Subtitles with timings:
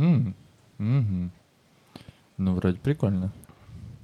[0.00, 0.34] М,
[0.78, 1.30] мгм.
[2.38, 3.30] Ну, вроде прикольно.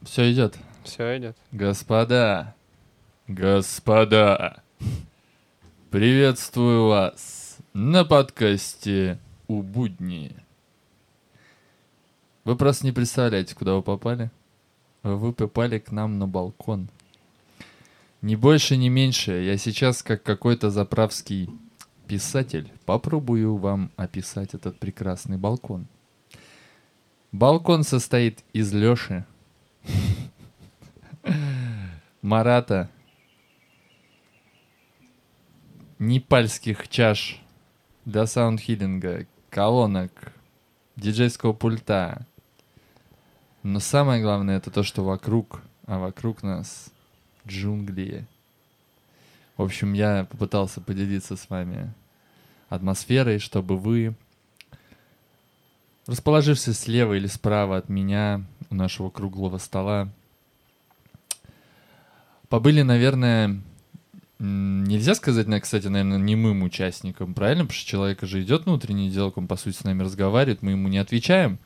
[0.02, 0.58] Все идет.
[0.84, 1.38] Все идет.
[1.52, 2.54] Господа,
[3.26, 4.62] господа,
[5.90, 10.36] приветствую вас на подкасте «У будни».
[12.44, 14.30] Вы просто не представляете, куда вы попали.
[15.02, 16.90] Вы попали к нам на балкон.
[18.20, 19.32] Ни больше, ни меньше.
[19.32, 21.48] Я сейчас, как какой-то заправский
[22.06, 25.86] писатель, попробую вам описать этот прекрасный балкон.
[27.32, 29.26] Балкон состоит из Лёши,
[32.22, 32.90] Марата,
[35.98, 37.40] непальских чаш
[38.04, 40.32] для саундхиллинга, колонок,
[40.96, 42.26] диджейского пульта.
[43.62, 46.90] Но самое главное это то, что вокруг, а вокруг нас
[47.46, 48.26] джунгли.
[49.56, 51.92] В общем, я попытался поделиться с вами
[52.68, 54.14] атмосферой, чтобы вы,
[56.06, 60.08] расположившись слева или справа от меня, у нашего круглого стола,
[62.48, 63.60] побыли, наверное,
[64.38, 67.64] нельзя сказать, кстати, наверное, немым участником, правильно?
[67.64, 70.72] Потому что человек же идет на утренний диалог, он, по сути, с нами разговаривает, мы
[70.72, 71.58] ему не отвечаем,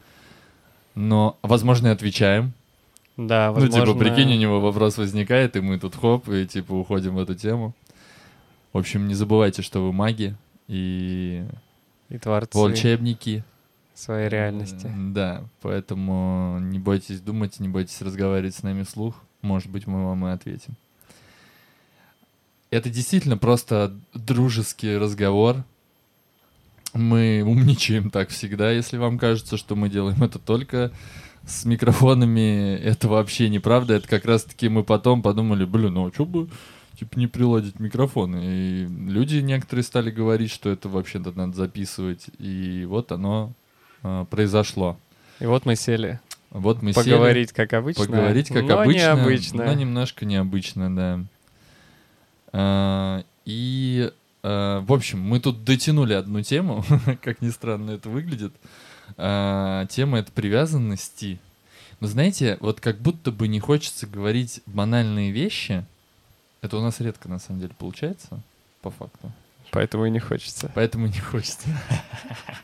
[0.94, 2.52] но, возможно, и отвечаем.
[3.16, 3.84] Да, возможно...
[3.84, 7.18] Ну, типа, прикинь, у него вопрос возникает, и мы тут хоп, и, типа, уходим в
[7.18, 7.74] эту тему.
[8.72, 10.36] В общем, не забывайте, что вы маги
[10.68, 11.44] и
[12.08, 13.44] И творцы волшебники.
[13.94, 14.90] своей реальности.
[15.12, 19.16] Да, поэтому не бойтесь думать, не бойтесь разговаривать с нами вслух.
[19.42, 20.74] Может быть, мы вам и ответим.
[22.70, 25.64] Это действительно просто дружеский разговор.
[26.94, 30.92] Мы умничаем так всегда, если вам кажется, что мы делаем это только
[31.46, 32.76] с микрофонами.
[32.76, 33.94] Это вообще неправда.
[33.94, 36.48] Это как раз-таки мы потом подумали, блин, ну а что бы
[37.00, 38.40] типа не приладить микрофоны?
[38.42, 42.26] И люди некоторые стали говорить, что это вообще-то надо записывать.
[42.38, 43.52] И вот оно
[44.02, 44.98] а, произошло.
[45.40, 46.20] И вот мы сели
[46.50, 48.04] Вот мы сели поговорить, как обычно.
[48.04, 49.64] поговорить как но обычно, необычно.
[49.64, 51.20] но немножко необычно, да.
[52.52, 56.84] А, и, а, в общем, мы тут дотянули одну тему,
[57.22, 58.52] как ни странно это выглядит.
[59.16, 61.38] А, тема это привязанности.
[62.00, 65.86] Но знаете, вот как будто бы не хочется говорить банальные вещи.
[66.62, 68.40] Это у нас редко, на самом деле, получается,
[68.82, 69.32] по факту.
[69.70, 70.70] Поэтому и не хочется.
[70.74, 71.68] Поэтому не хочется.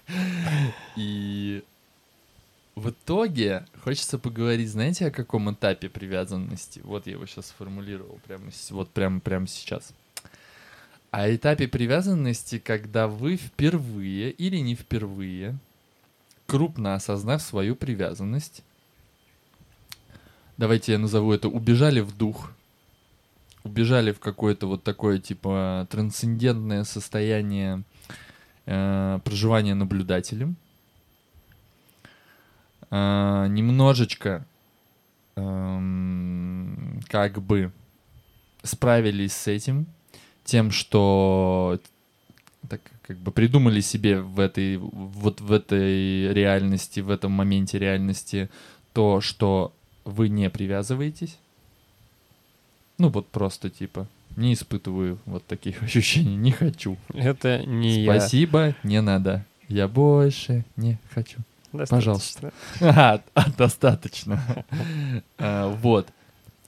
[0.96, 1.62] И
[2.74, 6.80] в итоге хочется поговорить, знаете, о каком этапе привязанности?
[6.84, 9.92] Вот я его сейчас сформулировал прямо, вот прямо, прямо сейчас.
[11.10, 15.56] О этапе привязанности, когда вы впервые или не впервые,
[16.46, 18.62] крупно осознав свою привязанность,
[20.58, 22.52] давайте я назову это, убежали в дух,
[23.66, 27.82] убежали в какое-то вот такое типа трансцендентное состояние
[28.64, 30.56] э, проживания наблюдателем.
[32.90, 34.46] Э, немножечко
[35.36, 37.72] эм, как бы
[38.62, 39.86] справились с этим,
[40.44, 41.80] тем, что
[42.68, 48.48] так как бы придумали себе в этой вот в этой реальности, в этом моменте реальности
[48.92, 49.72] то, что
[50.04, 51.38] вы не привязываетесь.
[52.98, 56.96] Ну вот просто типа не испытываю вот таких ощущений, не хочу.
[57.14, 59.44] Это не Спасибо, не надо.
[59.68, 61.38] Я больше не хочу.
[61.72, 61.86] я.
[61.86, 62.52] Пожалуйста.
[62.80, 63.22] Достаточно.
[63.34, 64.64] А, достаточно.
[65.38, 66.08] А, Вот.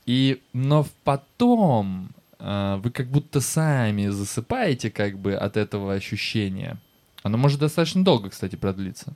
[0.06, 6.78] И, но потом а, вы как будто сами засыпаете как бы от этого ощущения.
[7.22, 9.12] Оно может достаточно долго, кстати, продлиться.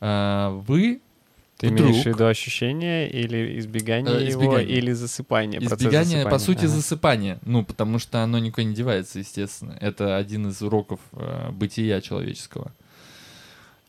[0.00, 1.00] А, Вы
[1.58, 4.76] Ты вдруг- имеешь в виду ощущение или избегание Э, его, избегание.
[4.76, 5.58] или засыпание?
[5.64, 6.38] Избегание, по засыпания?
[6.38, 6.68] сути, Ага.
[6.68, 7.38] засыпание.
[7.46, 9.76] Ну, потому что оно никуда не девается, естественно.
[9.80, 12.72] Это один из уроков э, бытия человеческого.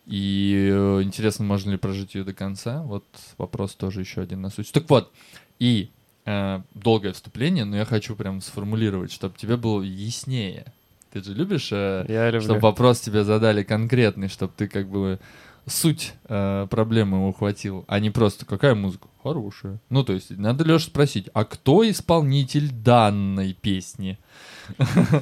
[0.05, 2.81] И э, интересно, можно ли прожить ее до конца?
[2.83, 3.03] Вот
[3.37, 4.71] вопрос тоже еще один на суть.
[4.71, 5.11] Так вот,
[5.59, 5.89] и
[6.25, 10.65] э, долгое вступление, но я хочу прям сформулировать, чтобы тебе было яснее.
[11.11, 12.41] Ты же любишь, э, Я люблю.
[12.41, 15.19] чтобы вопрос тебе задали конкретный, чтобы ты как бы
[15.67, 19.07] суть э, проблемы ухватил, а не просто какая музыка?
[19.21, 19.79] Хорошая.
[19.89, 24.17] Ну, то есть, надо Леша спросить, а кто исполнитель данной песни?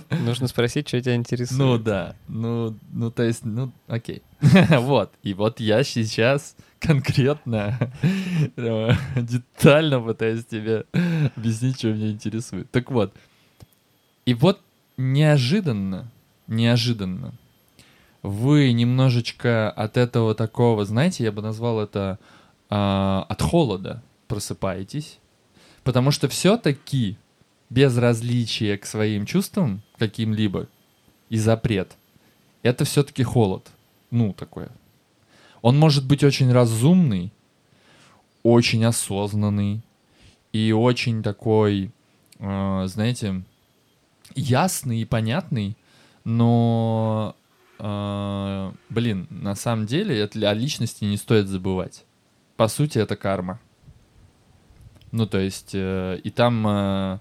[0.09, 1.59] Нужно спросить, что тебя интересует.
[1.59, 4.21] Ну да, ну, ну то есть, ну окей.
[4.69, 7.91] вот, и вот я сейчас конкретно,
[8.55, 10.85] прямо детально пытаюсь тебе
[11.35, 12.69] объяснить, что меня интересует.
[12.69, 13.13] Так вот,
[14.25, 14.61] и вот
[14.97, 16.11] неожиданно,
[16.47, 17.33] неожиданно,
[18.25, 22.19] вы немножечко от этого такого, знаете, я бы назвал это
[22.69, 25.19] а, от холода просыпаетесь,
[25.83, 27.17] потому что все-таки
[27.69, 30.67] безразличие к своим чувствам каким-либо
[31.29, 31.95] и запрет,
[32.63, 33.69] это все-таки холод.
[34.09, 34.69] ну, такое.
[35.61, 37.31] Он может быть очень разумный,
[38.43, 39.81] очень осознанный
[40.51, 41.91] и очень такой,
[42.39, 43.43] э, знаете,
[44.35, 45.75] ясный и понятный,
[46.23, 47.35] но,
[47.79, 52.05] э, блин, на самом деле это, о личности не стоит забывать.
[52.57, 53.59] По сути, это карма.
[55.11, 57.19] Ну, то есть, э, и там, э,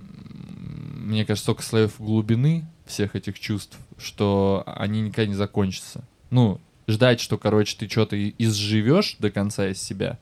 [0.00, 6.04] мне кажется, столько слоев глубины всех этих чувств, что они никогда не закончатся.
[6.30, 10.18] Ну, ждать, что, короче, ты что-то изживешь до конца из себя,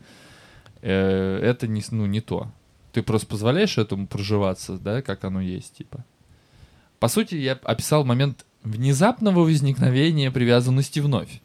[0.82, 2.50] э, это не, ну, не то.
[2.92, 6.04] Ты просто позволяешь этому проживаться, да, как оно есть, типа.
[6.98, 11.40] По сути, я описал момент внезапного возникновения привязанности вновь.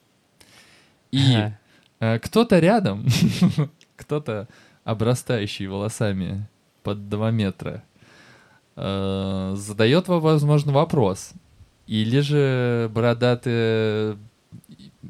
[1.12, 1.60] И Ага.
[2.00, 3.06] э, кто-то рядом,
[3.96, 4.48] кто-то
[4.84, 6.48] обрастающий волосами
[6.84, 7.84] под 2 метра,
[8.76, 11.32] э, задает вам, возможно, вопрос.
[11.88, 14.18] Или же бородатое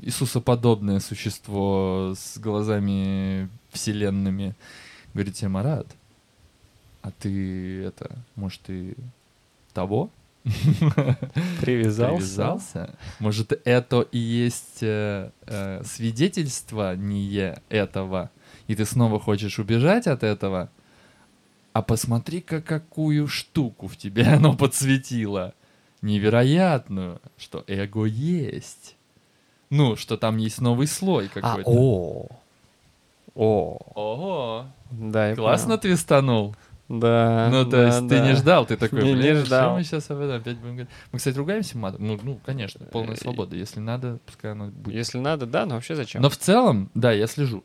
[0.02, 4.56] Иисусоподобное существо с глазами вселенными
[5.14, 5.88] говорит тебе, Марат,
[7.02, 8.96] а ты это, может, ты
[9.74, 10.10] того?
[11.62, 11.62] Привязался.
[11.62, 12.96] Привязался?
[13.20, 18.32] Может, это и есть э, э, свидетельство не этого,
[18.68, 20.70] и ты снова хочешь убежать от этого?
[21.74, 25.54] А посмотри-ка, какую штуку в тебе оно подсветило.
[26.02, 28.96] Невероятную, что эго есть.
[29.70, 31.70] Ну, что там есть новый слой А, какой-то.
[31.70, 32.28] о.
[33.36, 33.78] О.
[33.96, 35.80] Ого, Да, я классно понял.
[35.82, 36.56] твистанул.
[37.00, 37.48] Да.
[37.52, 38.36] Ну, то да, есть ты не да.
[38.36, 39.76] ждал, ты такой, Не- не блин, что ждал.
[39.78, 40.94] мы сейчас об этом опять будем говорить?
[41.12, 42.06] Мы, кстати, ругаемся матом?
[42.06, 43.56] Ну, ну, конечно, полная Э, свобода.
[43.56, 44.96] Если надо, пускай оно будет.
[44.96, 46.22] Если надо, да, но вообще зачем?
[46.22, 47.64] Но в целом, да, я слежу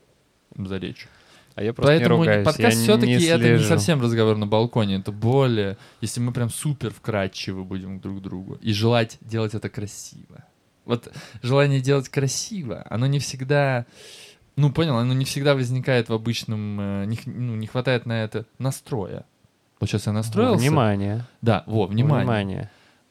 [0.56, 1.08] за речью.
[1.56, 2.44] А я просто Поэтому не ругаюсь.
[2.44, 6.90] подкаст все-таки не это не совсем разговор на балконе, это более, если мы прям супер
[6.92, 10.44] вкрадчивы будем друг к другу и желать делать это красиво.
[10.84, 11.10] Вот
[11.42, 13.86] желание делать красиво, оно не всегда,
[14.56, 18.46] ну понял, оно не всегда возникает в обычном, э, не, ну, не хватает на это
[18.58, 19.24] настроя.
[19.78, 20.58] Вот сейчас я настроился.
[20.58, 21.24] Внимание.
[21.42, 22.24] Да, во, внимание.
[22.24, 22.70] Внимание.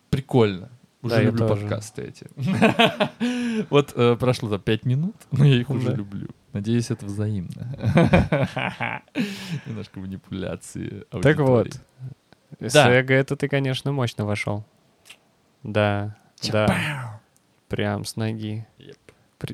[0.09, 0.69] Прикольно.
[1.01, 2.27] Уже Да, люблю подкасты эти.
[3.69, 6.27] Вот э, прошло там пять минут, но я их уже люблю.
[6.51, 7.73] Надеюсь, это взаимно.
[9.65, 11.05] Немножко манипуляции.
[11.21, 11.67] Так вот.
[12.59, 14.65] С эго это ты, конечно, мощно вошел.
[15.63, 16.17] Да.
[16.51, 17.21] Да.
[17.67, 18.65] Прям с ноги.
[18.77, 19.04] Еп.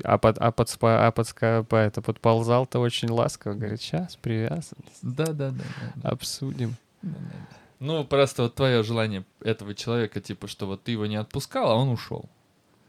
[0.04, 3.54] А, под, а, подспа- а подска- по- это, подползал-то очень ласково.
[3.54, 4.98] Говорит, сейчас привязанность.
[5.02, 5.64] Да-да-да.
[5.96, 6.76] да, Обсудим.
[7.02, 7.56] да, да.
[7.80, 11.74] Ну, просто вот твое желание этого человека, типа, что вот ты его не отпускал, а
[11.74, 12.28] он ушел.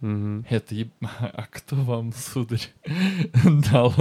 [0.01, 2.67] Это еб- А кто вам, сударь,
[3.71, 3.93] дал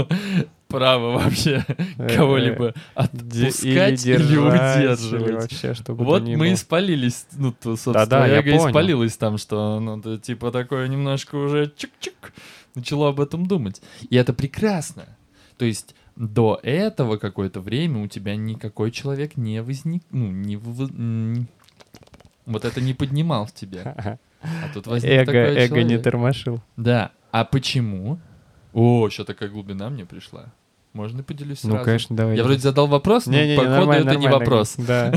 [0.69, 1.65] право вообще
[1.99, 2.73] Э, кого-либо
[3.13, 5.33] де- отпускать или, удерживать?
[5.43, 8.69] вообще, чтобы Вот мы испалились, ну, то, собственно, Да-да, я эго понял.
[8.69, 12.33] испалилось там, что, ну, типа, такое немножко уже чик-чик,
[12.75, 13.81] начало об этом думать.
[14.11, 15.05] И это прекрасно.
[15.59, 20.57] То есть до этого какое-то время у тебя никакой человек не возник, ну, не...
[20.57, 21.47] в-
[22.47, 24.19] Вот это не поднимал в тебя.
[24.43, 26.61] А тут возник Эго, такой эго не тормошил.
[26.77, 27.13] Да.
[27.31, 28.19] А почему?
[28.73, 30.47] О, еще такая глубина мне пришла.
[30.93, 31.77] Можно поделюсь сразу?
[31.77, 32.37] Ну, конечно, давай.
[32.37, 34.39] Я вроде задал вопрос, но походу нормально, это не нормально.
[34.39, 34.75] вопрос.
[34.77, 35.15] Да,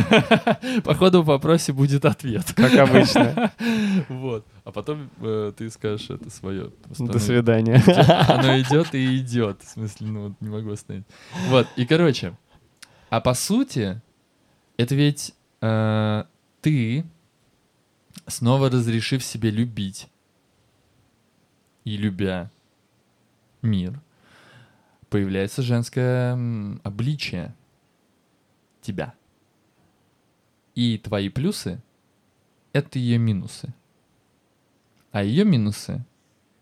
[0.85, 2.45] Походу в вопросе будет ответ.
[2.55, 3.51] как обычно.
[4.07, 4.45] Вот.
[4.65, 6.71] А потом э, ты скажешь это свое.
[6.97, 7.75] До свидания.
[8.27, 9.61] Оно идет и идет.
[9.61, 11.05] В смысле, ну вот не могу остановить.
[11.49, 11.67] Вот.
[11.75, 12.35] И короче.
[13.11, 14.01] А по сути,
[14.77, 16.23] это ведь э,
[16.61, 17.05] ты,
[18.25, 20.07] снова разрешив себе любить
[21.83, 22.49] и любя
[23.61, 24.01] мир,
[25.11, 26.33] появляется женское
[26.83, 27.53] обличие
[28.81, 29.13] тебя.
[30.73, 31.83] И твои плюсы—
[32.73, 33.71] это ее минусы.
[35.15, 36.03] А ее минусы,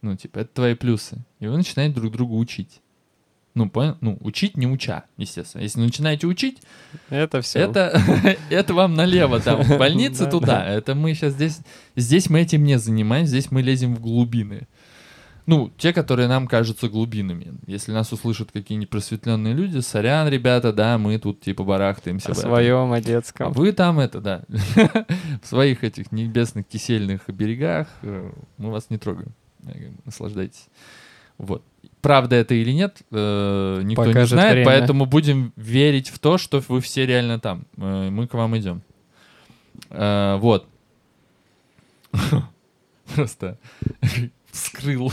[0.04, 1.18] ну, типа, это твои плюсы.
[1.40, 2.82] И вы начинаете друг друга учить.
[3.56, 3.98] Ну, понял?
[4.00, 5.64] Ну, учить не уча, естественно.
[5.64, 6.62] Если начинаете учить,
[7.10, 7.58] Это все.
[7.58, 8.00] это,
[8.52, 10.68] это вам налево, там, в больнице Да, туда.
[10.68, 11.62] Это мы сейчас здесь...
[11.96, 14.68] Здесь мы этим не занимаемся, здесь мы лезем в глубины.
[15.46, 17.54] Ну, те, которые нам кажутся глубинами.
[17.68, 22.32] Если нас услышат какие-нибудь просветленные люди, сорян, ребята, да, мы тут типа барахтаемся.
[22.32, 23.52] О своем, о А детском.
[23.52, 29.34] вы там это, да, в своих этих небесных кисельных берегах, э, мы вас не трогаем.
[30.06, 30.68] Наслаждайтесь.
[31.38, 31.62] Вот.
[32.02, 34.66] Правда это или нет, э, никто не знает, время.
[34.66, 37.66] поэтому будем верить в то, что вы все реально там.
[37.78, 38.82] Э, Мы к вам идем.
[39.90, 40.68] Э, Вот.
[43.16, 43.58] Просто
[44.54, 45.12] вскрыл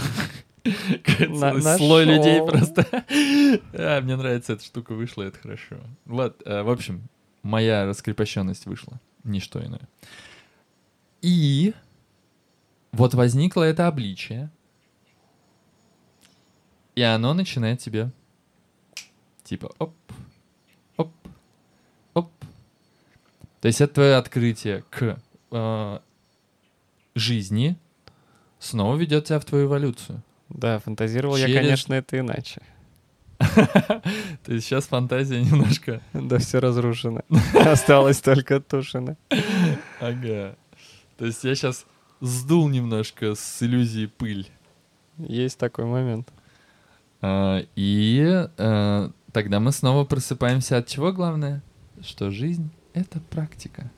[1.29, 2.87] На- слой людей просто.
[3.73, 5.77] А, Мне нравится эта штука вышла, это хорошо.
[6.05, 7.09] Вот, э, в общем,
[7.43, 9.01] моя раскрепощенность вышла.
[9.25, 9.89] Ничто иное.
[11.23, 11.75] И
[12.93, 14.51] вот возникло это обличие.
[16.95, 18.13] И оно начинает тебе
[19.43, 19.95] типа оп,
[20.97, 21.13] оп,
[22.15, 22.31] оп.
[23.61, 25.19] То есть это твое открытие к
[25.51, 25.99] э,
[27.15, 27.77] жизни
[28.61, 30.23] снова ведет тебя в твою эволюцию.
[30.49, 32.61] Да, фантазировал я, Через- конечно, это иначе.
[33.41, 36.01] То есть сейчас фантазия немножко...
[36.13, 37.23] Да все разрушено.
[37.55, 39.17] Осталось только тушено.
[40.01, 40.57] Ага.
[41.19, 41.87] То есть я сейчас
[42.21, 44.49] сдул немножко с иллюзии пыль.
[45.19, 46.29] Есть такой момент.
[47.23, 51.63] А, И э, тогда мы снова просыпаемся от чего главное?
[52.03, 53.91] Что жизнь— это практика.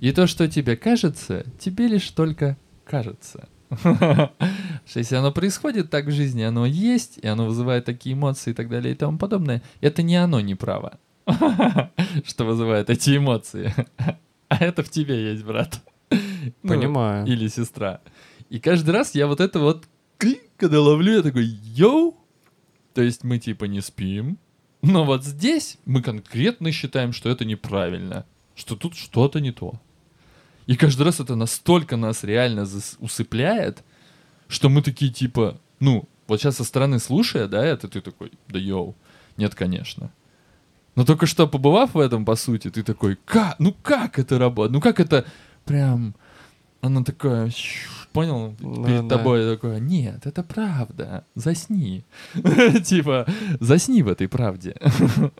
[0.00, 2.56] И то, что тебе кажется, тебе лишь только
[2.92, 3.48] кажется.
[3.70, 8.54] Что если оно происходит так в жизни, оно есть, и оно вызывает такие эмоции и
[8.54, 10.98] так далее и тому подобное, это не оно не право,
[12.24, 13.74] что вызывает эти эмоции.
[14.48, 15.80] А это в тебе есть, брат.
[16.10, 17.26] Ну, Понимаю.
[17.26, 18.02] или сестра.
[18.50, 19.88] И каждый раз я вот это вот,
[20.58, 22.14] когда ловлю, я такой, йоу!
[22.92, 24.36] То есть мы типа не спим,
[24.82, 29.80] но вот здесь мы конкретно считаем, что это неправильно, что тут что-то не то.
[30.66, 32.66] И каждый раз это настолько нас реально
[32.98, 33.82] усыпляет,
[34.48, 38.58] что мы такие типа, ну, вот сейчас со стороны слушая, да, это ты такой, да
[38.58, 38.94] йоу,
[39.36, 40.12] нет, конечно.
[40.94, 44.72] Но только что побывав в этом, по сути, ты такой, как, ну как это работает,
[44.72, 45.24] ну как это
[45.64, 46.14] прям,
[46.80, 47.50] она такая,
[48.12, 49.16] понял, Ну перед да.
[49.16, 52.04] тобой такое, нет, это правда, засни.
[52.84, 53.26] Типа,
[53.60, 54.76] засни в этой правде.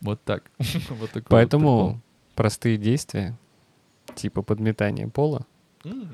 [0.00, 0.50] Вот так.
[0.88, 2.00] Вот Поэтому
[2.34, 3.36] простые действия,
[4.14, 5.46] типа подметания пола.
[5.84, 6.08] М.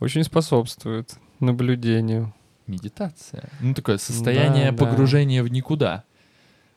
[0.00, 2.34] очень способствуют наблюдению.
[2.66, 3.50] Медитация.
[3.60, 4.86] Ну, такое состояние Да, да.
[4.86, 6.04] погружения в никуда.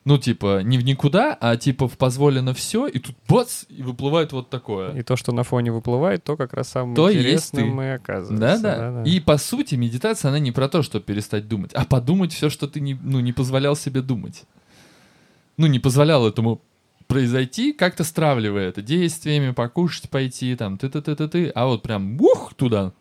[0.04, 4.34] Ну, типа, не в никуда, а типа в позволено все, и тут бац, и выплывает
[4.34, 4.94] вот такое.
[4.96, 7.84] И то, что на фоне выплывает, то как раз самым То есть интересным ты.
[7.86, 8.62] и оказывается.
[8.62, 8.78] Да-да.
[8.92, 9.10] Да-да.
[9.10, 12.68] И по сути, медитация, она не про то, чтобы перестать думать, а подумать все, что
[12.68, 14.44] ты не, ну, не позволял себе думать.
[15.58, 16.62] Ну, не позволял этому
[17.08, 22.94] произойти, как-то стравливая это действиями, покушать пойти, там, ты-ты-ты-ты-ты, а вот прям бух туда,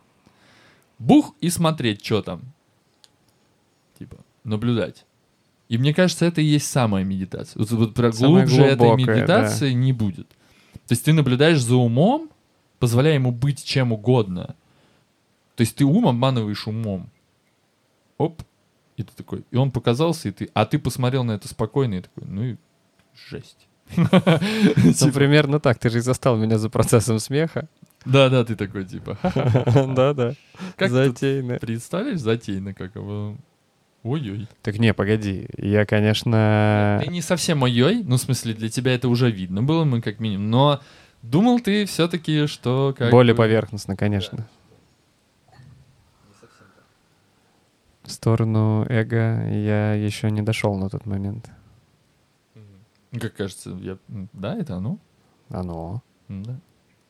[0.98, 2.42] бух и смотреть, что там.
[3.98, 5.06] Типа, наблюдать.
[5.68, 7.58] И мне кажется, это и есть самая медитация.
[7.58, 10.28] Вот, вот про Самая глубже этой глубокая, медитации не будет.
[10.28, 12.30] То есть ты наблюдаешь за умом,
[12.78, 14.54] позволяя ему быть чем угодно.
[15.56, 17.10] То есть ты ум обманываешь умом.
[18.18, 18.42] Оп.
[18.96, 22.00] И ты такой, и он показался, и ты, а ты посмотрел на это спокойно, и
[22.00, 22.56] такой, ну и
[23.28, 23.66] жесть.
[23.96, 25.78] Ну, Типа, примерно так.
[25.78, 27.68] Ты же и застал меня за процессом смеха.
[28.04, 29.86] Да-да, ты такой, типа, «Ха-ха».
[29.94, 30.34] Да-да.
[30.76, 31.58] как Затейно.
[31.58, 33.36] представляешь, затейно, как его...
[34.02, 34.46] Ой-ой.
[34.62, 35.46] Так не, погоди.
[35.56, 37.00] Я, конечно...
[37.02, 40.20] Ты не совсем ой-ой, ну, в смысле, для тебя это уже видно было, мы как
[40.20, 40.80] минимум, но
[41.22, 44.46] думал ты все-таки, что как Более бы- поверхностно, конечно.
[48.02, 51.48] В сторону эго я еще не дошел на тот момент.
[53.20, 53.98] Как кажется, я...
[54.32, 54.98] да, это оно?
[55.48, 56.02] Оно.
[56.28, 56.58] Да.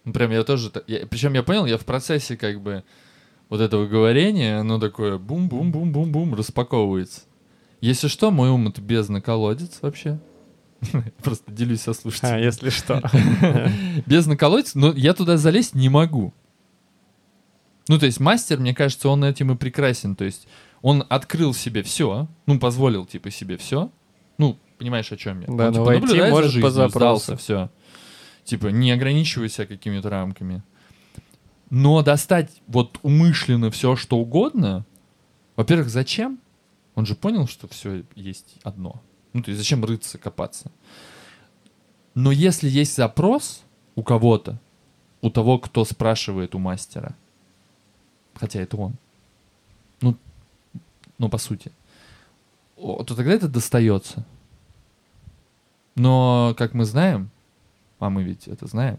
[0.05, 0.71] Ну, прям я тоже...
[0.87, 2.85] я- причем я понял, я в процессе как бы
[3.49, 7.23] вот этого говорения, оно такое бум-бум-бум-бум-бум распаковывается.
[7.81, 10.19] Если что, мой ум это бездна колодец вообще.
[11.23, 12.43] Просто делюсь со А, слушателями.
[12.43, 13.03] если что.
[14.07, 16.33] Бездна колодец, но я туда залезть не могу.
[17.89, 20.17] Ну, то есть мастер, мне кажется, он этим и прекрасен.
[20.17, 20.49] То есть
[20.83, 23.91] он открыл себе все, ну, позволил, типа, себе все.
[24.39, 25.47] Ну, понимаешь, о чем я?
[25.47, 26.99] Да, он, но типа, войти наблюдает за может по жизнью, запросу.
[26.99, 27.71] сдался, все.
[28.45, 30.63] Типа, не ограничивай себя какими-то рамками.
[31.71, 34.85] Но достать вот умышленно все, что угодно,
[35.57, 36.39] во-первых, зачем?
[36.95, 39.03] Он же понял, что все есть одно.
[39.33, 40.71] Ну, то есть зачем рыться, копаться?
[42.15, 43.63] Но если есть запрос
[43.97, 44.61] у кого-то,
[45.21, 47.17] у того, кто спрашивает у мастера,
[48.35, 48.95] хотя это он,
[50.01, 50.17] ну,
[51.19, 51.73] ну по сути,
[52.77, 54.25] то тогда это достается.
[55.95, 57.31] Но, как мы знаем,
[57.99, 58.99] а мы ведь это знаем,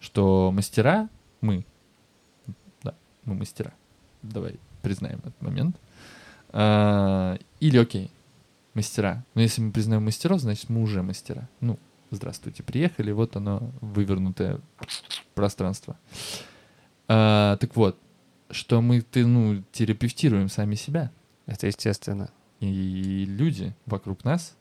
[0.00, 1.08] что мастера,
[1.40, 1.64] мы,
[2.82, 2.94] да,
[3.24, 3.72] мы мастера,
[4.22, 5.76] давай признаем этот момент,
[6.50, 8.10] А, или окей,
[8.74, 9.24] мастера.
[9.34, 11.48] Но если мы признаем мастеров, значит мы уже мастера.
[11.60, 11.78] Ну,
[12.10, 14.60] здравствуйте, приехали, вот оно, вывернутое
[15.34, 15.98] пространство.
[17.06, 17.98] А, так вот,
[18.50, 21.10] что мы, ты, ну, терапевтируем сами себя.
[21.46, 22.30] Это естественно.
[22.60, 24.56] И люди вокруг нас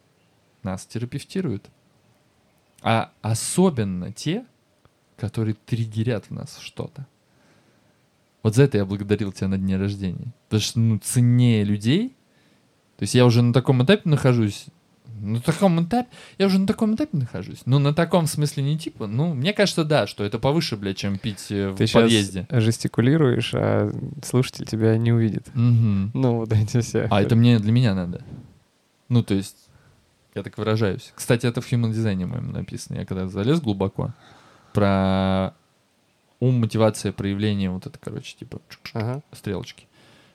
[0.64, 1.70] нас терапевтируют.
[2.82, 4.46] А особенно те,
[5.18, 7.08] которые триггерят в нас что-то.
[8.44, 10.34] Вот за это я благодарил тебя на дне рождения.
[10.48, 12.16] Потому что, ну, ценнее людей.
[12.98, 14.68] То есть я уже на таком этапе нахожусь
[15.20, 17.62] на таком этапе, я уже на таком этапе нахожусь.
[17.66, 21.18] Ну, на таком смысле не типа, ну, мне кажется, да, что это повыше, блядь, чем
[21.18, 22.48] пить э, в Ты сейчас подъезде.
[22.50, 23.92] жестикулируешь, а
[24.24, 25.48] слушатель тебя не увидит.
[25.54, 26.12] Мгм.
[26.14, 27.08] Ну, вот эти все.
[27.10, 28.22] А это мне для меня надо.
[29.10, 29.67] Ну, то есть,
[30.38, 31.12] я так выражаюсь.
[31.16, 32.98] Кстати, это в Human дизайне моем написано.
[32.98, 34.14] Я когда залез глубоко
[34.74, 35.54] про
[36.40, 38.62] ум, мотивация, проявление, вот это, короче, типа
[38.94, 39.22] Ага.
[39.34, 39.86] стрелочки.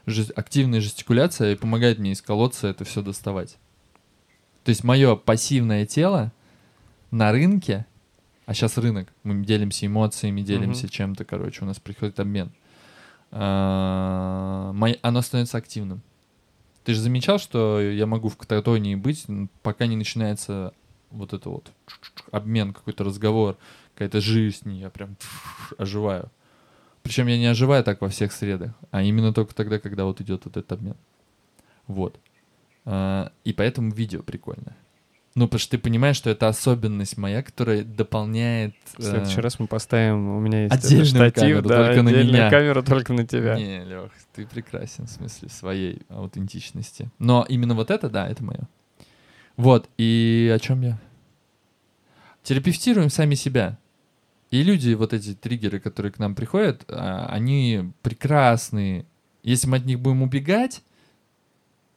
[0.06, 3.56] Жест- активная жестикуляция помогает мне из колодца это все доставать.
[4.64, 6.32] То есть мое пассивное тело
[7.12, 7.86] на рынке,
[8.46, 10.90] а сейчас рынок, мы делимся эмоциями, делимся Мгм.
[10.90, 12.50] чем-то, короче, у нас приходит обмен.
[13.30, 16.02] А, оно становится активным.
[16.84, 19.26] Ты же замечал, что я могу в кататонии быть,
[19.62, 20.74] пока не начинается
[21.10, 21.70] вот это вот
[22.30, 23.56] обмен, какой-то разговор,
[23.94, 25.16] какая-то жизнь, я прям
[25.78, 26.30] оживаю.
[27.02, 30.44] Причем я не оживаю так во всех средах, а именно только тогда, когда вот идет
[30.44, 30.96] вот этот обмен.
[31.86, 32.18] Вот.
[32.84, 34.76] А, И поэтому видео прикольно.
[35.34, 38.74] Ну, потому что ты понимаешь, что это особенность моя, которая дополняет...
[38.98, 42.08] В следующий э, раз мы поставим, у меня есть Отдельную штатив, камеру, да, только на
[42.10, 42.50] меня.
[42.50, 43.56] камеру только на тебя.
[43.56, 47.10] Не, Лех, ты прекрасен в смысле своей аутентичности.
[47.18, 48.68] Но именно вот это, да, это мое.
[49.56, 51.00] Вот, и о чем я?
[52.42, 53.78] Терапевтируем сами себя.
[54.50, 59.06] И люди, вот эти триггеры, которые к нам приходят, а, они прекрасные.
[59.42, 60.82] Если мы от них будем убегать,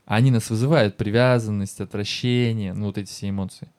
[0.05, 3.69] они нас вызывают привязанность, отвращение, ну вот эти все эмоции.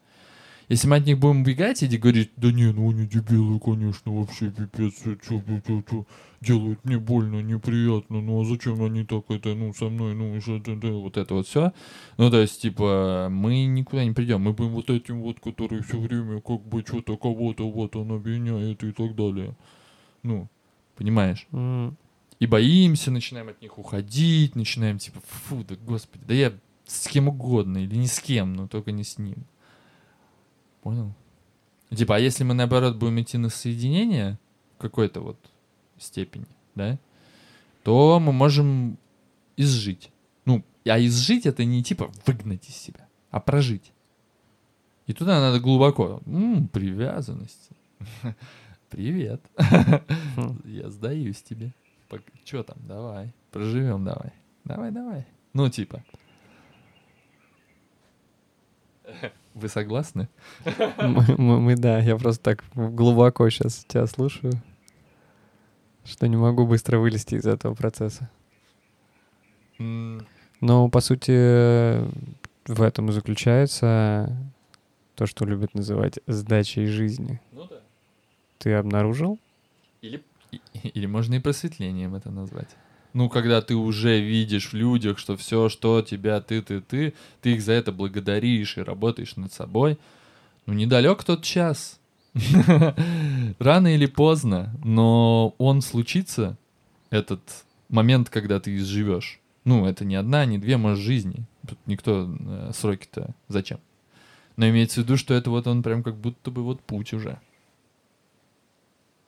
[0.68, 4.50] Если мы от них будем убегать и говорить, да не, ну они дебилы, конечно, вообще
[4.50, 6.06] пипец, чё, чё, чё, чё,
[6.40, 10.58] делают мне больно, неприятно, ну а зачем они так это, ну, со мной, ну, еще
[10.58, 11.72] это, да, вот это вот все.
[12.18, 16.00] Ну, то есть, типа, мы никуда не придем, мы будем вот этим вот, который все
[16.00, 19.54] время как бы что-то кого-то вот он обвиняет и так далее.
[20.24, 20.48] Ну,
[20.96, 21.46] понимаешь?
[21.52, 21.96] М,
[22.38, 26.52] И боимся, начинаем от них уходить, начинаем типа, фу, да господи, да я
[26.86, 29.46] с кем угодно или ни с кем, но только не с ним.
[30.82, 31.14] Понял?
[31.90, 34.38] Типа, а если мы наоборот будем идти на соединение
[34.76, 35.38] в какой-то вот
[35.98, 36.98] степени, да,
[37.84, 38.98] то мы можем
[39.56, 40.10] изжить.
[40.44, 43.92] Ну, а изжить это не типа выгнать из себя, а прожить.
[45.06, 46.20] И туда надо глубоко.
[46.26, 47.70] М, привязанность.
[48.90, 49.40] Привет.
[50.64, 51.72] Я сдаюсь тебе.
[52.44, 53.32] Че там, давай.
[53.50, 54.32] Проживем давай.
[54.64, 55.26] Давай, давай.
[55.52, 56.02] Ну, типа.
[59.54, 60.28] Вы согласны?
[60.98, 64.52] Мы, мы- мы, да, я просто так глубоко сейчас тебя слушаю,
[66.04, 68.28] что не могу быстро вылезти из этого процесса.
[69.78, 71.98] Но, по сути,
[72.66, 74.36] в этом и заключается
[75.14, 77.40] то, что любят называть сдачей жизни.
[77.52, 77.80] Ну да.
[78.58, 79.38] Ты обнаружил?
[80.02, 80.22] Или,
[80.82, 82.68] или можно и просветлением это назвать.
[83.12, 87.54] Ну, когда ты уже видишь в людях, что все, что тебя, ты, ты, ты, ты
[87.54, 89.98] их за это благодаришь и работаешь над собой.
[90.66, 91.98] Ну, недалек тот час.
[93.58, 96.58] Рано или поздно, но он случится,
[97.10, 97.40] этот
[97.88, 99.40] момент, когда ты изживешь.
[99.64, 101.46] Ну, это не одна, не две, может, жизни.
[101.66, 103.80] Тут никто э, сроки-то зачем.
[104.56, 107.40] Но имеется в виду, что это вот он прям как будто бы вот путь уже.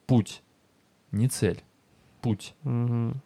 [0.07, 0.43] Путь.
[1.13, 1.63] Не цель.
[2.21, 3.21] Путь Мгм.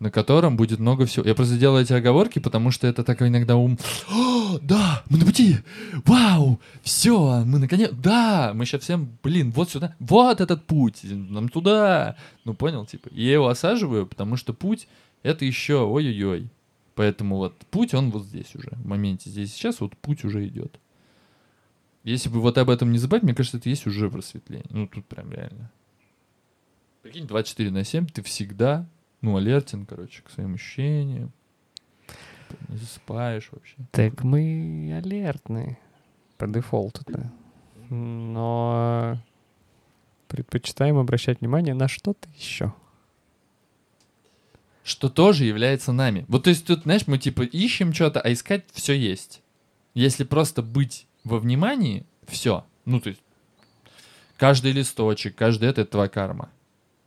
[0.00, 1.26] на котором будет много всего.
[1.26, 3.78] Я просто делаю эти оговорки, потому что это так иногда ум...
[4.10, 5.58] «О, да, мы на пути!
[6.04, 6.60] Вау!
[6.82, 7.90] Все, мы наконец...
[7.92, 8.52] Да!
[8.54, 12.16] Мы сейчас всем, блин, вот сюда, вот этот путь, нам туда!
[12.44, 13.08] Ну, понял, типа.
[13.08, 14.88] И я его осаживаю, потому что путь—
[15.22, 16.50] это еще ой-ой-ой.
[16.96, 20.78] Поэтому вот путь, он вот здесь уже, в моменте здесь сейчас, вот путь уже идет.
[22.02, 24.66] Если бы вот об этом не забывать, мне кажется, это есть уже просветление.
[24.70, 25.70] Ну, тут прям реально.
[27.04, 28.86] Прикинь, 24 на 7 ты всегда
[29.20, 31.32] ну, алертен, короче, к своим ощущениям.
[32.68, 33.76] Не засыпаешь вообще.
[33.90, 35.78] Так мы алертны
[36.38, 37.30] по дефолту-то.
[37.90, 39.18] Но
[40.28, 42.72] предпочитаем обращать внимание на что-то еще.
[44.82, 46.24] Что тоже является нами.
[46.28, 49.42] Вот то есть тут, знаешь, мы типа ищем что-то, а искать все есть.
[49.92, 52.64] Если просто быть во внимании, все.
[52.86, 53.20] Ну, то есть
[54.38, 56.50] каждый листочек, каждый это, это твоя карма.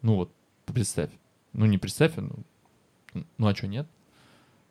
[0.08, 0.32] Ну вот,
[0.65, 1.10] представь.
[1.52, 3.86] Ну, не представь, а ну, ну а что, нет?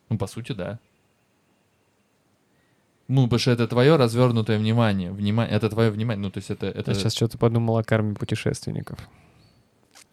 [0.09, 0.79] Ну, по сути, да.
[3.07, 5.12] Ну, потому что это твое развернутое внимание.
[5.12, 6.22] Внимание, это твое внимание.
[6.22, 8.99] Ну, то есть это, это Я сейчас что-то подумал о карме путешественников.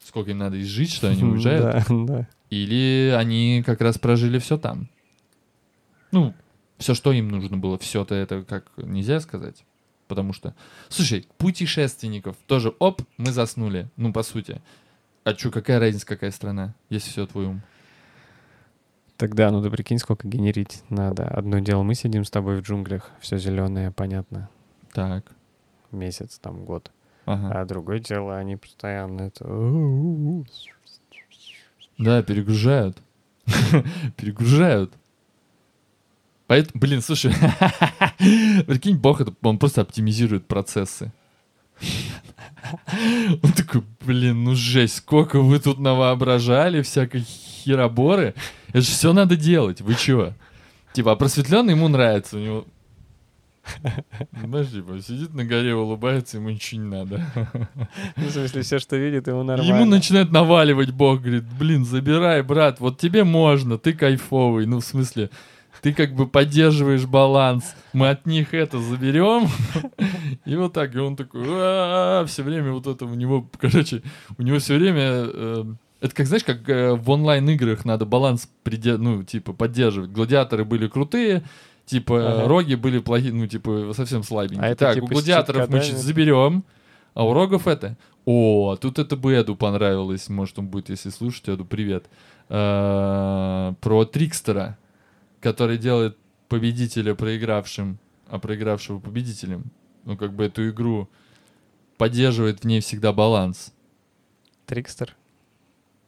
[0.03, 1.85] сколько им надо изжить, что они уезжают.
[1.87, 2.27] Да, да.
[2.49, 4.89] Или они как раз прожили все там.
[6.11, 6.33] Ну,
[6.79, 9.63] все, что им нужно было, все-то это как нельзя сказать.
[10.09, 10.53] Потому что,
[10.89, 13.89] слушай, путешественников тоже, оп, мы заснули.
[13.95, 14.61] Ну, по сути.
[15.23, 17.61] А что, какая разница, какая страна, если все твой ум?
[19.17, 21.25] Тогда, ну ты прикинь, сколько генерить надо.
[21.27, 24.49] Одно дело, мы сидим с тобой в джунглях, все зеленое, понятно,
[24.91, 25.31] Так.
[25.91, 26.91] месяц, там, год.
[27.25, 27.61] Ага.
[27.61, 29.45] А другое дело, они постоянно это...
[31.97, 32.97] Да, перегружают.
[34.17, 34.93] перегружают.
[36.47, 37.31] Поэтому, блин, слушай,
[38.67, 41.13] прикинь, Бог, это, он просто оптимизирует процессы.
[43.43, 48.33] Он такой, блин, ну жесть, сколько вы тут навоображали всякой хероборы.
[48.69, 50.33] Это же все надо делать, вы чего?
[50.93, 52.65] Типа, а просветленный ему нравится, у него...
[54.43, 57.25] Знаешь, типа, сидит на горе, улыбается, ему ничего не надо.
[58.17, 59.73] Ну, в смысле, все, что видит, ему нормально.
[59.73, 64.65] Ему начинает наваливать Бог, говорит, блин, забирай, брат, вот тебе можно, ты кайфовый.
[64.65, 65.29] Ну, в смысле,
[65.83, 69.49] ты как бы поддерживаешь баланс, мы от них это заберем.
[70.45, 71.41] И вот так, и он такой,
[72.27, 74.01] все время вот это у него, короче,
[74.37, 75.01] у него все время...
[75.03, 75.65] э,
[75.99, 80.11] Это как, знаешь, как э, в онлайн-играх надо баланс, ну, типа, поддерживать.
[80.11, 81.43] Гладиаторы были крутые,
[81.85, 82.47] типа, э, Ага.
[82.47, 84.61] роги были плохие, ну, типа, совсем слабенькие.
[84.63, 86.63] А это так, типа у гладиаторов мы сейчас заберем,
[87.13, 87.97] а у рогов это...
[88.25, 92.05] О, тут это бы Эду понравилось, может он будет, если слушать, Эду, привет.
[92.47, 94.77] Э, Про Трикстера,
[95.43, 99.65] который делает победителя проигравшим, а проигравшего победителем.
[100.05, 101.09] Ну, как бы эту игру
[101.97, 103.73] поддерживает в ней всегда баланс.
[104.65, 105.15] Трикстер.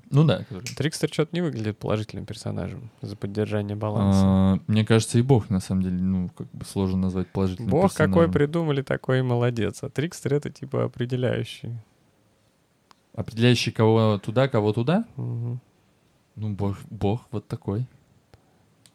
[0.09, 0.65] Ну да, который.
[0.75, 4.21] Трикстер что-то не выглядит положительным персонажем за поддержание баланса.
[4.23, 7.91] А, Мне кажется, и Бог, на самом деле, ну, как бы сложно назвать положительным Бог
[7.93, 8.31] какой персонажем.
[8.31, 9.83] придумали, такой и молодец.
[9.83, 11.73] А Трикстер это типа определяющий.
[13.13, 15.05] Определяющий кого туда, кого туда?
[15.15, 15.59] Мгм.
[16.35, 17.87] Ну, Бог, Бог вот такой.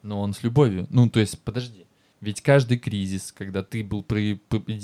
[0.03, 0.87] Но он с любовью.
[0.89, 1.85] Ну, то есть, подожди.
[2.21, 4.39] Ведь каждый кризис, когда ты был при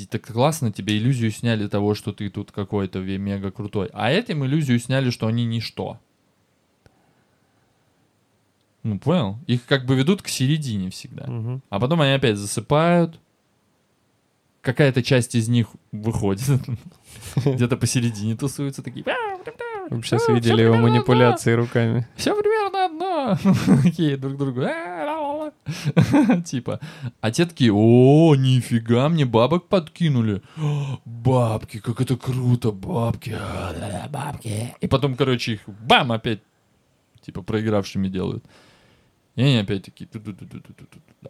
[0.10, 3.90] так классно, тебе иллюзию сняли того, что ты тут какой-то мега крутой.
[3.94, 6.00] А этим иллюзию сняли, что они ничто.
[8.82, 9.38] Ну, понял?
[9.46, 11.28] Их как бы ведут к середине всегда.
[11.28, 11.62] Мгм.
[11.70, 13.20] А потом они опять засыпают.
[14.62, 16.48] Какая-то часть из них выходит.
[17.36, 19.06] Где-то посередине тусуются такие.
[19.90, 22.08] Вы сейчас видели его манипуляции руками.
[22.16, 23.38] Все примерно одно.
[23.84, 24.62] Такие друг другу.
[26.46, 26.80] Типа.
[27.22, 30.42] А те такие, о, нифига, мне бабок подкинули.
[31.06, 33.36] Бабки, как это круто, бабки.
[33.40, 34.76] а, Бабки.
[34.82, 36.42] И потом, короче, их бам, опять,
[37.22, 38.46] типа, проигравшими делают.
[39.36, 41.30] И они опять такие, ту-ду-ду-ду-ду-ду-ду,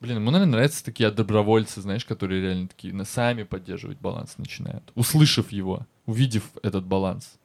[0.00, 4.92] Блин, ему, наверное, нравятся такие добровольцы, знаешь, которые реально такие на сами поддерживать баланс начинают.
[4.94, 7.38] Услышав его, увидев этот баланс.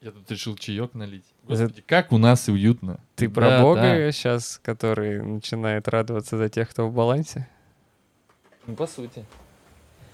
[0.00, 1.24] Я тут решил чаек налить.
[1.42, 3.00] Господи, как у нас и уютно.
[3.16, 3.62] Ты Да, про да.
[3.62, 7.48] Бога сейчас, который начинает радоваться за тех, кто в балансе?
[8.66, 9.24] Ну, по сути.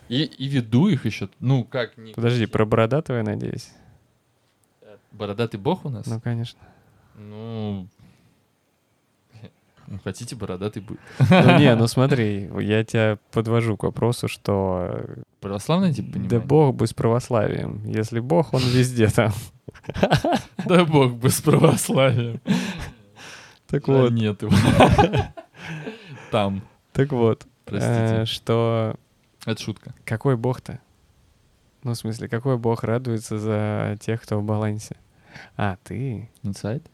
[0.09, 1.29] И, и веду их еще.
[1.41, 2.13] Ну, как не...
[2.13, 3.71] Подожди, про бородатого, я надеюсь?
[5.13, 6.07] Бородатый бог у нас?
[6.07, 6.61] Ну, конечно.
[7.17, 7.89] Ну...
[9.87, 11.01] Ну, хотите, бородатый будет.
[11.19, 16.43] Ну, не, ну смотри, я тебя подвожу к вопросу, что э, Православный, да понимаешь?
[16.45, 17.85] Бог бы с православием.
[17.85, 19.33] Если Бог, он везде там.
[20.67, 22.41] Да бог бы с православием.
[23.67, 24.53] Так Жаль, вот, Нет его.
[26.31, 26.63] Там.
[26.93, 28.23] так вот, Простите.
[28.23, 28.97] э, что
[29.47, 29.95] Это шутка.
[30.05, 30.81] какой Бог-то?
[31.83, 34.97] Ну, в смысле, какой Бог радуется за тех, кто в балансе?
[35.57, 36.31] А, ты?
[36.43, 36.87] Инсайд?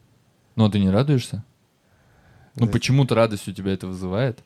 [0.55, 1.43] Ну, а ты не радуешься?
[2.55, 4.43] Ну, почему-то радость у тебя это вызывает.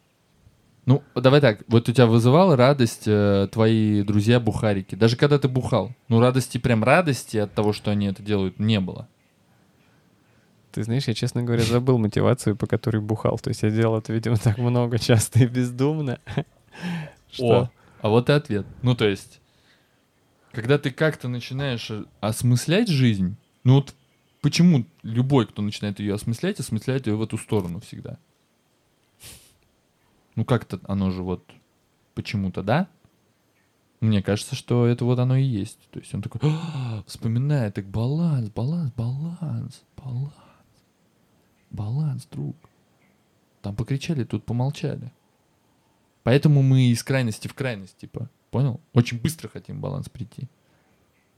[0.86, 5.95] Ну, давай так, вот у тебя вызывала радость э, твои друзья-бухарики, даже когда ты бухал.
[6.10, 9.08] Ну, радости, прям радости от того, что они это делают, не было.
[10.71, 13.39] Ты знаешь, я, честно говоря, забыл мотивацию, по которой бухал.
[13.39, 16.19] То есть я делал это, видимо, так много, часто и бездумно.
[16.36, 16.43] О,
[17.32, 17.71] Что?
[18.02, 18.67] а вот и ответ.
[18.84, 19.39] Ну, то есть,
[20.52, 23.95] когда ты как-то начинаешь э, осмыслять жизнь, ну вот
[24.41, 28.19] почему любой, кто начинает ее осмыслять, осмысляет ее в эту сторону всегда?
[30.36, 31.43] Ну, как-то оно же вот
[32.13, 32.88] почему-то, да?
[34.02, 35.80] Мне кажется, что это вот оно и есть.
[35.91, 40.34] То есть он такой, «А, вспоминает, так баланс, баланс, баланс, баланс,
[41.71, 42.56] баланс, друг.
[43.62, 45.12] Там покричали, тут помолчали.
[46.24, 48.80] Поэтому мы из крайности в крайность, типа, понял?
[48.93, 50.48] Очень быстро хотим баланс прийти.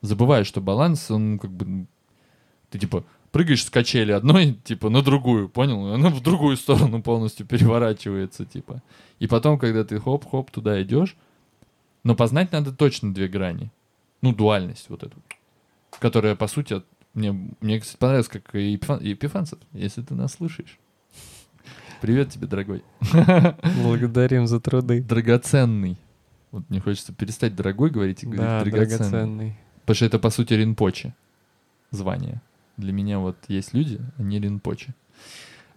[0.02, 1.88] Забывая, что баланс, он как бы...
[2.70, 5.94] Ты, типа, прыгаешь с качели одной, типа, на другую, понял?
[5.94, 8.82] Она в другую сторону полностью переворачивается, типа.
[9.20, 11.16] И потом, когда ты хоп-хоп туда идешь,
[12.04, 13.72] но познать надо точно две грани.
[14.22, 15.18] Ну, дуальность вот эту.
[16.00, 16.82] Которая, по сути,
[17.14, 20.78] мне, мне кстати, понравилось, как и Епифан- Епифанцев, если ты нас слышишь.
[22.02, 22.84] Привет тебе, дорогой.
[23.84, 25.02] Благодарим за труды.
[25.02, 25.98] Драгоценный.
[26.52, 28.98] Вот мне хочется перестать дорогой говорить и говорить Да, драгоценный.
[28.98, 29.60] драгоценный.
[29.82, 31.14] Потому что это, по сути, ринпоче
[31.92, 32.42] звание.
[32.78, 34.94] Для меня вот есть люди, они ринпоче.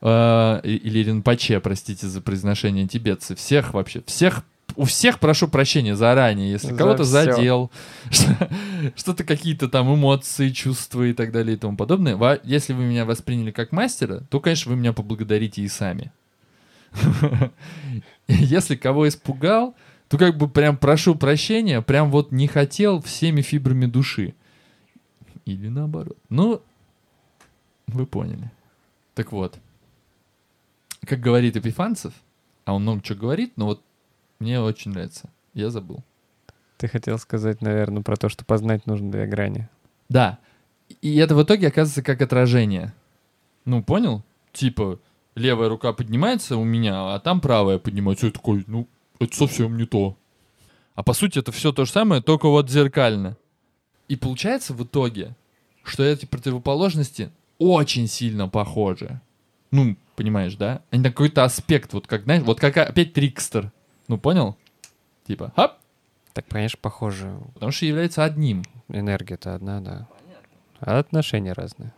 [0.03, 4.45] э, и- или Ринпоче, простите за произношение тибетцы, всех вообще, всех,
[4.77, 7.71] у всех прошу прощения заранее, если За кого-то задел,
[8.11, 8.49] что-
[8.97, 12.19] что-то какие-то там эмоции, чувства и так далее и тому подобное.
[12.45, 16.13] Если вы меня восприняли как мастера, то, конечно, вы меня поблагодарите и сами.
[18.29, 19.75] Если кого испугал,
[20.09, 24.35] то как бы прям прошу прощения, прям вот не хотел всеми фибрами души.
[25.47, 26.17] Или наоборот.
[26.29, 26.63] Ну,
[27.95, 28.51] вы поняли.
[29.15, 29.59] Так вот.
[31.07, 32.13] Как говорит Эпифанцев,
[32.65, 33.83] а он много чего говорит, но вот
[34.39, 35.31] мне очень нравится.
[35.55, 36.03] Я забыл.
[36.77, 39.69] Ты хотел сказать, наверное, про то, что познать нужно две грани.
[40.09, 40.39] Да.
[41.03, 42.95] И это в итоге оказывается как отражение.
[43.65, 44.23] Ну, понял?
[44.53, 44.99] Типа,
[45.35, 48.27] левая рука поднимается у меня, а там правая поднимается.
[48.27, 50.17] Я такой, ну, это совсем не то.
[50.95, 53.37] А по сути это все то же самое, только вот зеркально.
[54.09, 55.37] И получается в итоге,
[55.83, 59.21] что эти противоположности очень сильно похожи.
[59.71, 60.83] Ну, понимаешь, да?
[60.91, 63.71] Они на какой-то аспект, вот как, знаешь, вот как опять Трикстер.
[64.09, 64.57] Ну, понял?
[65.27, 65.79] Типа, хап,
[66.33, 67.39] Так, конечно, похоже.
[67.55, 68.65] потому что является одним.
[68.89, 70.09] Энергия-то одна, да.
[70.81, 71.93] А отношения разные.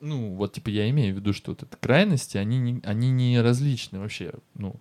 [0.00, 3.40] Ну, вот типа я имею в виду, что вот это крайности, они не, они не
[3.40, 4.34] различны вообще.
[4.54, 4.76] Ну,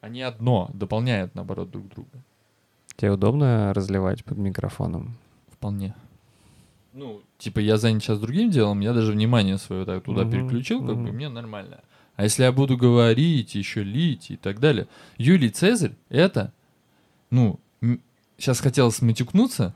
[0.00, 2.10] они одно, дополняют, наоборот, друг друга.
[2.96, 5.16] Тебе удобно разливать под микрофоном?
[5.52, 5.94] Вполне.
[6.92, 10.80] Ну, типа я занят сейчас другим делом, я даже внимание свое так туда Мгм, переключил,
[10.80, 11.14] как бы мгм.
[11.14, 11.80] мне нормально.
[12.16, 14.86] А если я буду говорить, еще лить и так далее.
[15.16, 16.52] Юлий Цезарь это,
[17.30, 17.58] ну,
[18.36, 19.74] сейчас хотелось матюкнуться.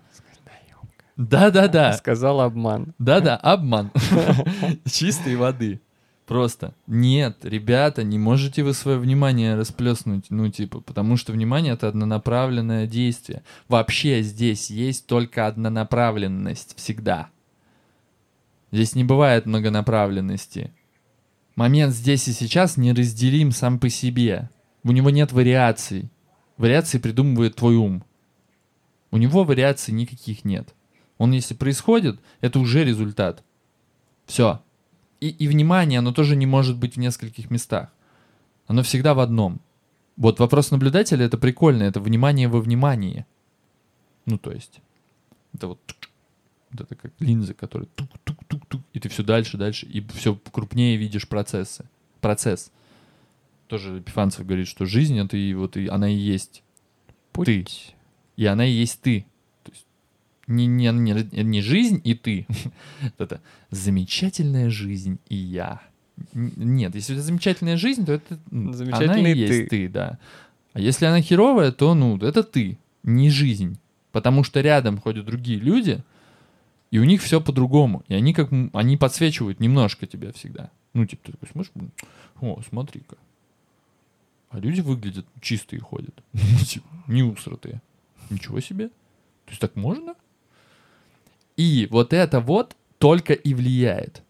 [1.17, 1.93] Да-да-да.
[1.95, 2.95] Сказал обман.
[2.99, 3.93] Да-да, обман.
[4.85, 5.81] Чистой воды.
[6.27, 6.75] Просто.
[6.87, 12.87] Нет, ребята, не можете вы свое внимание расплеснуть, ну, типа, потому что внимание— это однонаправленное
[12.87, 13.43] действие.
[13.69, 17.29] Вообще здесь есть только однонаправленность всегда.
[18.75, 20.73] Здесь не бывает многонаправленности.
[21.55, 24.51] Момент здесь и сейчас неразделим сам по себе.
[24.83, 26.11] У него нет вариаций.
[26.57, 28.03] Вариации придумывает твой ум.
[29.13, 30.75] У него вариаций никаких нет.
[31.19, 33.45] Он, если происходит, это уже результат.
[34.27, 34.61] Все.
[35.21, 37.91] И, и внимание, оно тоже не может быть в нескольких местах.
[38.67, 39.61] Оно всегда в одном.
[40.17, 43.25] Вот вопрос наблюдателя это прикольно, это внимание во внимании.
[44.27, 44.81] Ну, то есть,
[45.53, 46.11] это вот, тук,
[46.73, 47.89] вот это как линзы, которые
[48.93, 51.85] и ты все дальше, дальше, и все крупнее видишь процессы.
[52.21, 52.71] Процесс.
[53.67, 56.63] Тоже Пифанцев говорит, что жизнь это и вот и она и есть
[57.33, 57.47] Путь.
[57.47, 57.67] Ты.
[58.37, 59.27] и она и есть ты.
[59.65, 59.87] То есть
[60.47, 62.47] не, не, не, не жизнь и ты.
[63.19, 65.81] это замечательная жизнь и я.
[66.33, 69.67] Нет, если это замечательная жизнь, то это м, она и есть ты.
[69.67, 70.19] ты, да.
[70.73, 73.79] А если она херовая, то ну это ты, не жизнь.
[74.13, 76.05] Потому что рядом ходят другие люди,
[76.95, 78.05] и у них все по-другому.
[78.07, 80.71] И они как они подсвечивают немножко тебя всегда.
[80.93, 81.73] Ну, типа, ты такой смотришь,
[82.41, 83.17] о, смотри-ка.
[84.51, 86.15] А люди выглядят чистые ходят.
[86.65, 87.83] Типа, Не усратые.
[88.31, 88.91] Ничего себе.
[88.91, 90.15] То есть так можно?
[91.57, 94.23] И вот это вот только и влияет.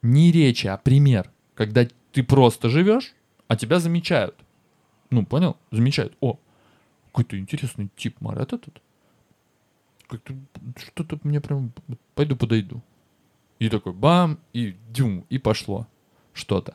[0.00, 1.30] Не речи, а пример.
[1.54, 3.12] Когда ты просто живешь,
[3.48, 4.36] а тебя замечают.
[5.10, 5.58] Ну, понял?
[5.70, 6.16] Замечают.
[6.22, 6.38] О,
[7.08, 8.80] какой-то интересный тип Марат этот.
[10.12, 10.34] Как-то
[10.76, 11.72] что-то мне прям...
[12.14, 12.82] Пойду подойду.
[13.58, 15.86] И такой бам, и дюм, и пошло
[16.34, 16.74] что-то.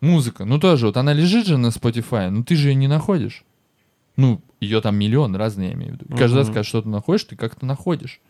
[0.00, 3.44] Музыка, ну тоже, вот она лежит же на Spotify, но ты же ее не находишь.
[4.16, 6.16] Ну, ее там миллион разные, я имею в виду.
[6.16, 6.54] Каждый раз, Мгм.
[6.54, 8.20] когда что-то находишь, ты как-то находишь.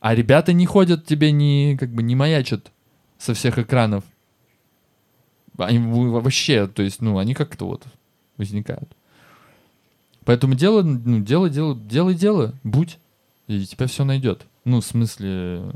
[0.00, 2.72] А ребята не ходят тебе, не, как бы не маячат
[3.18, 4.04] со всех экранов.
[5.58, 7.84] Они вообще, то есть, ну, они как-то вот
[8.36, 8.96] возникают.
[10.24, 12.98] Поэтому дело, ну, дело, дело, делай дело, будь,
[13.46, 14.46] и тебя все найдет.
[14.64, 15.72] Ну, в смысле, э,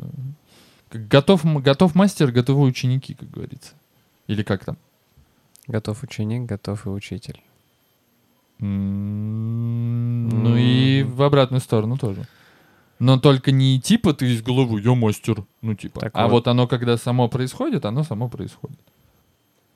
[0.92, 3.74] готов, готов мастер, готовы ученики, как говорится.
[4.26, 4.76] Или как там?
[5.66, 7.40] Готов ученик, готов и учитель.
[8.60, 11.12] М, Ну и М.
[11.12, 12.26] в обратную сторону тоже.
[12.98, 16.00] Но только не типа ты из головы, я мастер, ну типа.
[16.00, 16.32] Так а вот.
[16.32, 16.48] вот.
[16.48, 18.78] оно, когда само происходит, оно само происходит.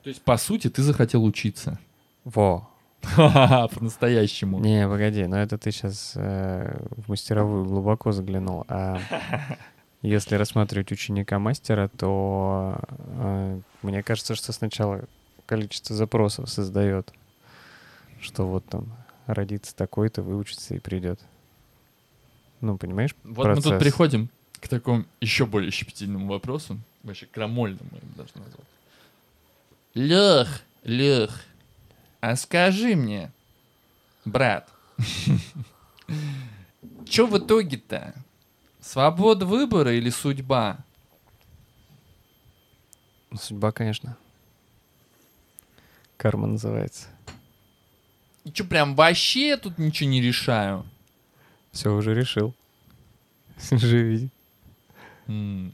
[0.03, 1.79] То есть, по сути, ты захотел учиться.
[2.25, 2.69] Во.
[3.17, 4.61] По-настоящему.
[4.61, 8.65] Не, погоди, но это ты сейчас в мастеровую глубоко заглянул.
[8.69, 8.99] А
[10.03, 15.05] если рассматривать ученика мастера, то э, мне кажется, что сначала
[15.47, 17.13] количество запросов создает,
[18.21, 18.87] что вот там
[19.27, 21.21] родится такой-то, выучится и придет.
[22.61, 23.15] Ну, понимаешь?
[23.25, 23.83] Вот мы тут процесс.
[23.83, 24.29] приходим
[24.61, 26.79] к такому еще более щепетильному вопросу.
[27.03, 28.65] Вообще крамольному, я бы даже назвал.
[29.95, 31.45] Лех, Лех,
[32.23, 33.33] а скажи мне,
[34.25, 34.71] брат,
[37.05, 38.15] что в итоге-то?
[38.81, 40.79] Свобода выбора или судьба?
[43.35, 44.17] Судьба, конечно.
[46.17, 47.09] Карма называется.
[48.45, 50.87] И что, прям вообще тут ничего не решаю?
[51.73, 52.55] Все уже решил.
[53.73, 54.31] Живи.
[55.27, 55.73] М.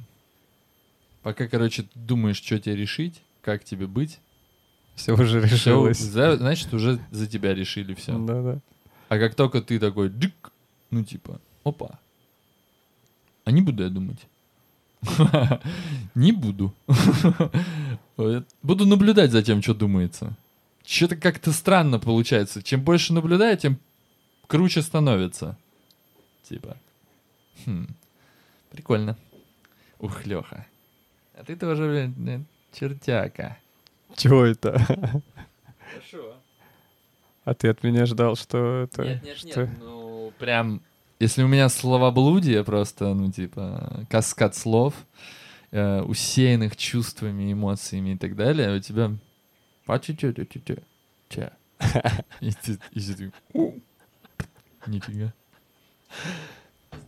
[1.22, 4.18] Пока, короче, думаешь, что тебе решить, как тебе быть,
[4.98, 5.98] Все уже решилось.
[5.98, 8.18] за- значит, уже за тебя решили все.
[8.18, 8.58] Да-да.
[9.08, 10.50] А как только ты такой, дык,
[10.90, 11.98] ну типа, опа.
[13.44, 14.26] А не буду я думать.
[16.16, 16.74] Не буду.
[18.62, 20.36] Буду наблюдать за тем, что думается.
[20.84, 22.62] Что-то как-то странно получается.
[22.64, 23.78] Чем больше наблюдаю, тем
[24.48, 25.56] круче становится.
[26.42, 26.76] Типа.
[27.64, 27.86] Хм.
[28.70, 29.16] Прикольно.
[30.00, 30.66] Ух, Леха.
[31.34, 33.56] А ты тоже, блин, чертяка.
[34.16, 34.78] Чего это?
[35.92, 36.34] Хорошо.
[37.44, 39.04] А ты от меня ждал, что это...
[39.04, 40.82] Нет, нет, что- нет, ну прям,
[41.18, 44.94] если у меня словоблудие просто, ну типа, каскад слов,
[45.70, 49.12] э, усеянных чувствами, эмоциями и так далее, у тебя...
[49.86, 50.76] А чё, чё, чё, чё, чё,
[51.30, 51.50] чё?
[52.40, 53.72] И ты, и ты такой, «У,
[54.86, 55.32] Нифига.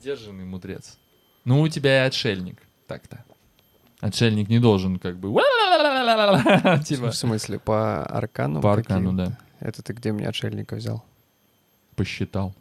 [0.01, 0.99] Сдержанный мудрец.
[1.45, 3.25] Ну, у тебя и отшельник, так-то.
[4.01, 5.29] Отшельник не должен как бы...
[6.85, 7.11] Типа...
[7.11, 8.61] В смысле, по аркану?
[8.61, 9.39] По аркану, да.
[9.61, 11.05] Это ты где мне отшельника взял?
[11.97, 12.55] Посчитал.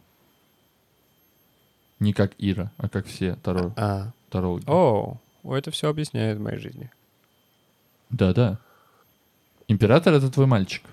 [1.99, 4.63] Не как Ира, а как все таро, А, тарологи.
[4.67, 6.89] о, это все объясняет в моей жизни.
[8.09, 8.57] Да-да.
[9.67, 10.83] Император— это твой мальчик.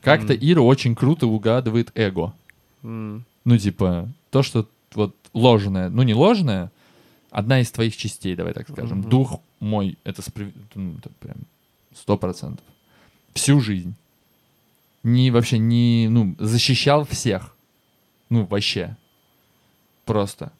[0.00, 0.38] Как-то М.
[0.40, 2.32] Ира очень круто угадывает эго.
[2.82, 6.70] М, Ну, типа, то, что вот ложное, ну, не ложное,
[7.30, 8.98] одна из твоих частей, давай так скажем.
[9.00, 9.10] Мгм.
[9.10, 11.36] Дух мой, это, спри- ну, это прям
[11.94, 12.64] сто процентов.
[13.34, 13.94] Всю жизнь.
[15.02, 17.54] Не, вообще, не, ну, защищал всех.
[18.30, 18.96] Ну, вообще.
[20.04, 20.52] Просто.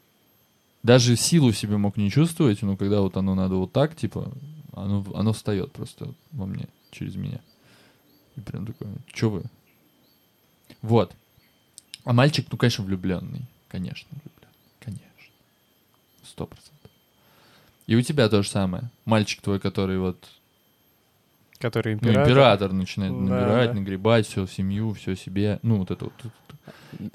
[0.83, 4.31] Даже силу в себе мог не чувствовать, но когда вот оно надо вот так, типа,
[4.73, 7.41] оно, оно встает просто во мне, через меня.
[8.37, 9.45] И прям такое, что вы?
[10.83, 11.15] Вот.
[12.05, 13.47] А мальчик, ну, конечно, влюбленный.
[13.69, 14.51] Конечно, влюблен.
[14.81, 15.33] Конечно.
[16.23, 16.91] Сто процентов.
[17.87, 18.91] И у тебя то же самое.
[19.05, 20.29] Мальчик твой, который вот
[21.65, 22.23] Который ну, император.
[22.25, 23.75] император начинает Да, набирать, да.
[23.81, 25.61] нагребать все семью, все себе.
[25.63, 26.13] Ну, вот это вот.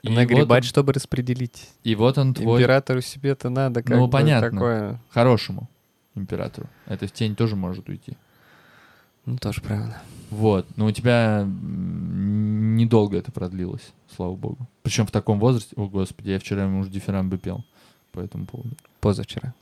[0.02, 1.70] И Нагребать, вот он- чтобы распределить.
[1.84, 4.50] И вот он твой Императору себе-то надо как Ну, бы понятно.
[4.50, 5.02] такое.
[5.12, 5.70] хорошему
[6.16, 6.68] императору.
[6.88, 8.14] Это в тень тоже может уйти.
[9.28, 10.02] Ну, тоже правильно.
[10.32, 10.66] Вот.
[10.78, 14.68] Но у тебя недолго это продлилось, слава богу.
[14.82, 15.76] Причем в таком возрасте.
[15.76, 17.64] О, господи, я вчера ему уже дифирамбы пел
[18.14, 18.72] по этому поводу.
[19.00, 19.54] Позавчера.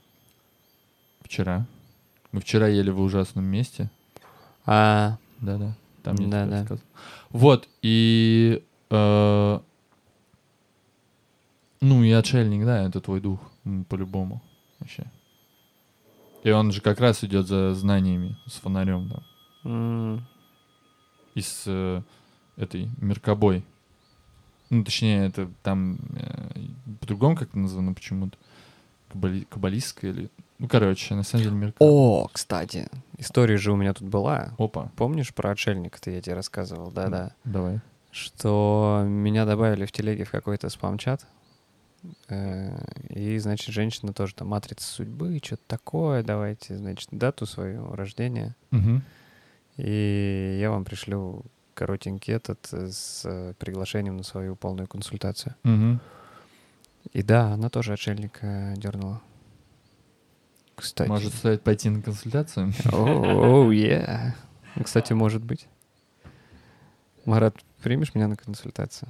[1.24, 1.66] Вчера.
[2.32, 3.90] Мы вчера ели в ужасном месте.
[4.68, 5.74] А, Да-да.
[6.04, 6.58] Там я тебе Да-да.
[6.60, 6.88] рассказывал.
[7.30, 8.64] Вот, и...
[8.90, 9.60] э,
[11.82, 13.40] ну, и отшельник, да, это твой дух,
[13.90, 14.42] по-любому.
[14.80, 15.06] Вообще.
[16.44, 19.24] И он же как раз идет за знаниями с фонарем, да.
[19.70, 20.26] м,
[21.36, 22.02] И с э,
[22.56, 23.64] этой Меркобой.
[24.70, 26.68] Ну, точнее, это там э,
[27.00, 28.38] по-другому как-то названо почему-то.
[29.10, 29.42] Кабали...
[29.50, 30.30] Каббалистская или...
[30.60, 31.88] Ну, короче, на самом деле Меркобой.
[31.94, 34.54] О, кстати, история же у меня тут была.
[34.58, 36.92] Опа, Помнишь про отшельника-то я тебе рассказывал?
[36.92, 37.32] Да-да.
[37.44, 37.80] давай.
[38.12, 41.28] Что меня добавили в телеге в какой-то спам-чат.
[42.30, 42.76] Э,
[43.10, 48.56] И, значит, женщина тоже там матрица судьбы, что-то такое, давайте, значит, дату свою рождения.
[48.72, 49.04] Мгм.
[49.78, 51.44] И я вам пришлю
[51.76, 55.54] коротенький этот э, с приглашением на свою полную консультацию.
[55.64, 56.00] Мгм.
[57.14, 59.22] И да, она тоже отшельника дернула.
[60.78, 61.10] Кстати.
[61.10, 62.72] Может, стоит пойти на консультацию?
[62.94, 64.34] Оу, yeah.
[64.76, 65.68] Ну, Кстати, может быть.
[67.26, 69.10] Марат, примешь меня на консультацию?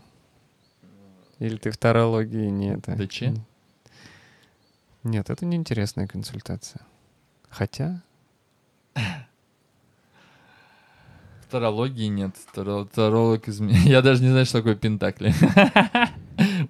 [1.39, 2.95] Или ты в тарологии не это?
[2.95, 3.36] Да че?
[5.03, 6.82] Нет, это неинтересная консультация.
[7.49, 8.01] Хотя,
[8.95, 9.01] В
[11.51, 12.36] тарологии нет.
[12.53, 13.80] Таро- Таролог из меня.
[13.86, 15.34] Я даже не знаю, что такое пентакли.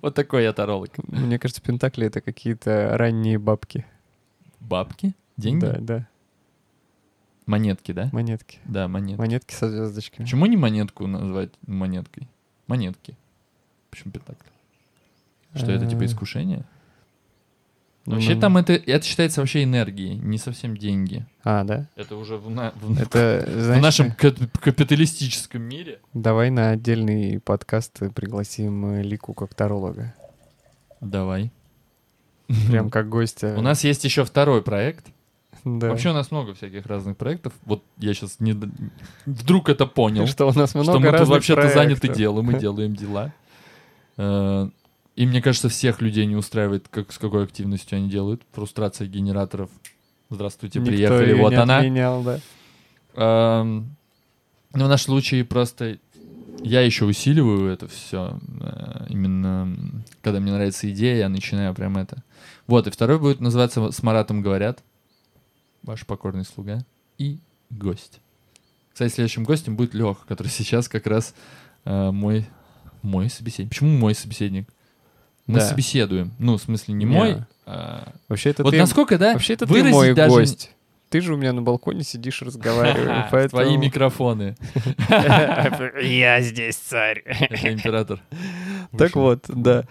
[0.01, 0.91] Вот такой я таролог.
[1.07, 3.86] мне кажется, пентакли— это какие-то ранние бабки.
[4.67, 5.13] Бабки?
[5.38, 5.62] Деньги?
[5.65, 6.08] Да, да,
[7.45, 8.10] Монетки, да?
[8.12, 8.60] монетки.
[8.65, 9.19] Да, монетки.
[9.19, 10.25] Монетки со звездочками.
[10.25, 12.27] Почему не монетку назвать монеткой?
[12.67, 13.15] Монетки.
[13.89, 14.49] Почему пентакли?
[15.56, 16.65] Что это типа Э, искушение?
[18.05, 21.26] ну, Вообще ну, там это, это считается вообще энергией, не совсем деньги.
[21.43, 21.88] А, да?
[21.95, 25.99] Это уже в, на- в- Это, в знаешь, нашем кап- капиталистическом мире.
[26.13, 30.13] давай на отдельный подкаст пригласим Лику как таролога.
[30.99, 31.51] Давай.
[32.70, 33.56] Прям как гостя.
[33.58, 35.08] У нас есть еще второй проект.
[35.66, 35.89] Да.
[35.89, 37.52] Вообще у нас много всяких разных проектов.
[37.66, 38.56] Вот я сейчас не...
[39.26, 40.26] Вдруг это понял.
[40.28, 41.84] Что у нас много что мы тут разных вообще-то проектов.
[41.84, 43.34] заняты делом, мы делаем дела.
[44.18, 44.70] Э,
[45.16, 48.43] И мне кажется, всех людей не устраивает, как, с какой активностью они делают.
[48.54, 49.70] Фрустрация генераторов.
[50.30, 51.78] Здравствуйте, Никто приехали, её вот не она.
[51.80, 52.39] отменял, да.
[53.16, 53.95] Эм,
[54.74, 55.98] Ну, в нашем случае просто
[56.64, 58.39] Я еще усиливаю это все.
[59.10, 62.24] Именно м, когда мне нравится идея, я начинаю прям это.
[62.68, 64.84] Вот, и второй будет называться «С Маратом говорят».
[65.84, 66.80] Ваш покорный слуга.
[67.18, 67.39] И
[67.70, 68.20] гость.
[68.93, 71.34] Кстати, следующим гостем будет Леха, который сейчас как раз
[71.86, 72.45] э, мой,
[73.03, 73.70] мой собеседник.
[73.70, 74.68] Почему мой собеседник?
[75.45, 75.65] Мы Да.
[75.65, 76.34] собеседуем.
[76.39, 77.11] Ну, в смысле, не Не.
[77.11, 77.38] мой.
[77.65, 78.78] а- Вообще это Вот ты...
[78.78, 79.34] насколько, да?
[79.34, 80.72] Вообще это ты выразить мой даже гость.
[81.09, 83.61] Ты же у меня на балконе сидишь, разговариваешь, поэтому...
[83.63, 84.57] Твои микрофоны.
[86.01, 87.20] Я здесь царь.
[87.26, 88.20] Это император.
[88.97, 89.86] Так вот, да.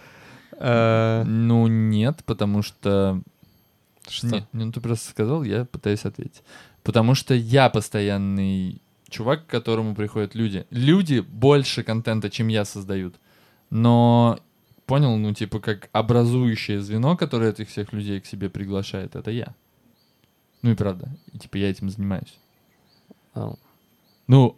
[0.59, 3.21] А, Ну, нет, потому что...
[4.09, 4.27] Что?
[4.29, 6.43] Нет, ну ты просто сказал, я пытаюсь ответить.
[6.83, 10.67] Потому что я постоянный чувак, к которому приходят люди.
[10.71, 13.17] Люди больше контента, чем я создают.
[13.71, 14.39] Но
[14.87, 19.55] понял, ну типа как образующее звено, которое этих всех людей к себе приглашает, это я.
[20.63, 21.09] Ну и правда.
[21.33, 22.39] И типа я этим занимаюсь.
[23.35, 23.55] А,
[24.29, 24.57] Ну,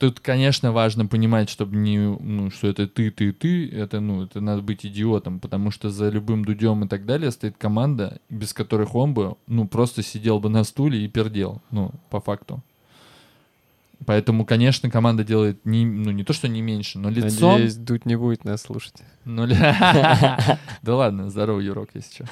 [0.00, 4.40] тут, конечно, важно понимать, чтобы не, ну, что это ты, ты, ты, это, ну, это
[4.40, 8.94] надо быть идиотом, потому что за любым дудем и так далее стоит команда, без которых
[8.94, 12.62] он бы, ну, просто сидел бы на стуле и пердел, ну, по факту.
[14.06, 17.52] Поэтому, конечно, команда делает не, ну, не то, что не меньше, но лицом...
[17.52, 18.94] Надеюсь, Дудь не будет нас слушать.
[19.26, 19.46] Ну,
[20.82, 22.24] Да ладно, здорово, Юрок, если что.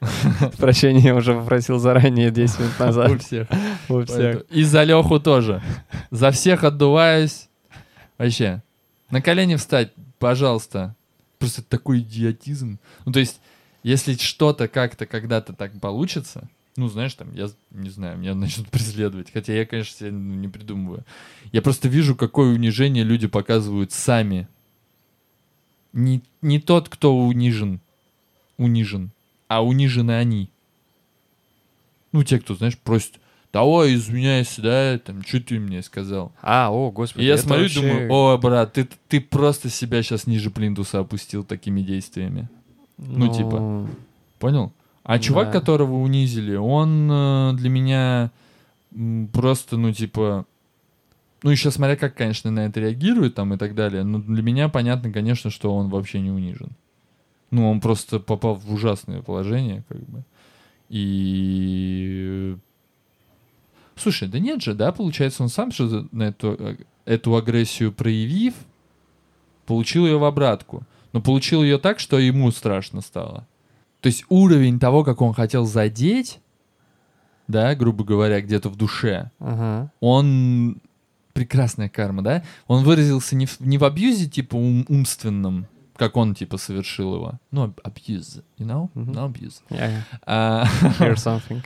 [0.58, 3.22] Прощения я уже попросил заранее 10 минут У назад.
[3.22, 3.48] всех.
[3.88, 4.42] У всех.
[4.50, 5.62] И за Леху тоже.
[6.10, 7.48] За всех отдуваюсь.
[8.16, 8.62] Вообще.
[9.10, 10.94] На колени встать, пожалуйста.
[11.38, 12.78] Просто такой идиотизм.
[13.04, 13.40] Ну, то есть,
[13.82, 19.30] если что-то как-то когда-то так получится, ну, знаешь, там, я не знаю, меня начнут преследовать.
[19.32, 21.04] Хотя я, конечно, себе ну, не придумываю.
[21.52, 24.48] Я просто вижу, какое унижение люди показывают сами.
[25.92, 27.80] Не, не тот, кто унижен,
[28.56, 29.10] унижен,
[29.50, 30.48] а унижены они.
[32.12, 33.18] Ну, те, кто, знаешь, просят,
[33.52, 36.30] давай, извиняйся, да, там, что ты мне сказал?
[36.40, 37.24] А, о, господи.
[37.24, 41.42] И я смотрю, вообще- думаю, о, брат, ты, ты просто себя сейчас ниже плинтуса опустил
[41.42, 42.48] такими действиями.
[42.96, 43.88] ну, типа.
[44.38, 44.72] Понял?
[45.02, 45.58] А чувак, Да.
[45.58, 48.30] которого унизили, он э, для меня
[49.32, 50.46] просто, ну, типа...
[51.42, 54.68] Ну, еще смотря как, конечно, на это реагирует там и так далее, но для меня
[54.68, 56.68] понятно, конечно, что он вообще не унижен.
[57.50, 60.24] Ну, он просто попал в ужасное положение, как бы.
[60.88, 62.56] И...
[63.96, 68.54] Слушай, да нет же, да, получается, он сам что на эту, э, эту агрессию проявив,
[69.66, 70.82] получил ее в обратку.
[71.12, 73.46] Но получил ее так, что ему страшно стало.
[74.00, 76.40] То есть уровень того, как он хотел задеть,
[77.48, 79.92] да, грубо говоря, где-то в душе, Ага.
[80.00, 80.80] он
[81.32, 82.44] прекрасная карма, да?
[82.68, 85.66] Он выразился не в, не в абьюзе, типа ум- умственном,
[86.00, 87.38] как он, типа, совершил его.
[87.50, 88.88] Ну, абьюз, you know?
[88.94, 89.12] Мгм.
[89.12, 89.60] No abuse.
[89.68, 90.64] Yeah, А,
[90.98, 91.62] hear something.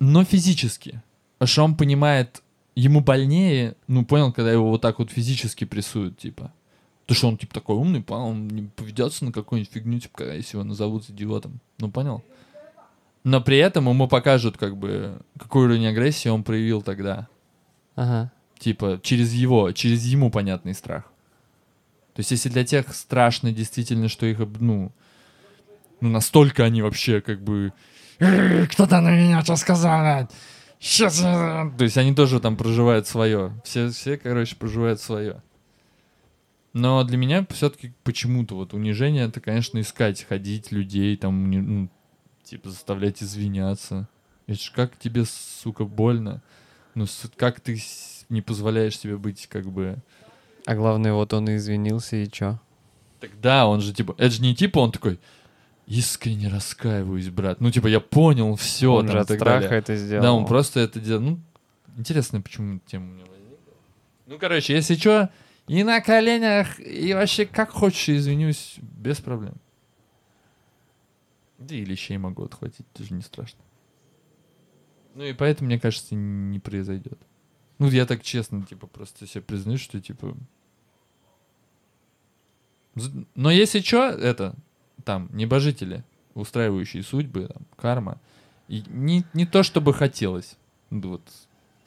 [0.00, 1.02] но физически.
[1.38, 2.42] Потому что он понимает,
[2.74, 6.52] ему больнее, ну, понял, когда его вот так вот физически прессуют, типа.
[7.06, 10.34] То, что он, типа, такой умный, понял, он не поведется на какую-нибудь фигню, типа, когда
[10.34, 11.60] если его назовут идиотом.
[11.78, 12.22] Ну, понял?
[13.24, 17.28] Но при этом ему покажут, как бы, какой уровень агрессии он проявил тогда.
[17.96, 18.30] Ага.
[18.58, 21.09] Типа, через его, через ему понятный страх.
[22.20, 24.92] То есть, если для тех страшно действительно, что их, ну,
[26.02, 27.72] ну, настолько они вообще, как бы,
[28.18, 30.28] «Э, кто-то на меня что сказал,
[30.78, 33.58] сейчас То есть, они тоже там проживают свое.
[33.64, 35.42] Все, все, короче, проживают свое.
[36.74, 41.88] Но для меня все-таки почему-то вот унижение это, конечно, искать, ходить людей, там, ну,
[42.44, 44.10] типа, заставлять извиняться.
[44.46, 46.42] Это ж как тебе, сука, больно.
[46.94, 47.06] Ну,
[47.36, 47.80] как ты
[48.28, 50.02] не позволяешь себе быть, как бы...
[50.66, 52.58] А главное, вот он и извинился, и чё?
[53.20, 54.14] Тогда он же, типа...
[54.18, 55.18] Это же не типа он такой...
[55.86, 57.60] Искренне раскаиваюсь, брат.
[57.60, 58.92] Ну, типа, я понял все.
[58.92, 60.22] он же от страха это сделал.
[60.22, 61.20] Да, он просто это делал.
[61.20, 61.40] Ну,
[61.96, 63.74] интересно, почему тема у меня возникла.
[64.26, 65.30] Ну, короче, если что,
[65.66, 69.54] и на коленях, и вообще как хочешь, извинюсь, без проблем.
[71.58, 73.60] Да и лещей могу отхватить, тоже не страшно.
[75.14, 77.18] Ну и поэтому, мне кажется, не произойдет.
[77.80, 80.36] Ну, я так честно, типа, просто себе признаюсь, что, типа...
[83.34, 84.54] Но если что, это,
[85.02, 86.04] там, небожители,
[86.34, 88.20] устраивающие судьбы, там, карма,
[88.68, 90.58] и не, не то, чтобы хотелось.
[90.90, 91.22] Ну, вот,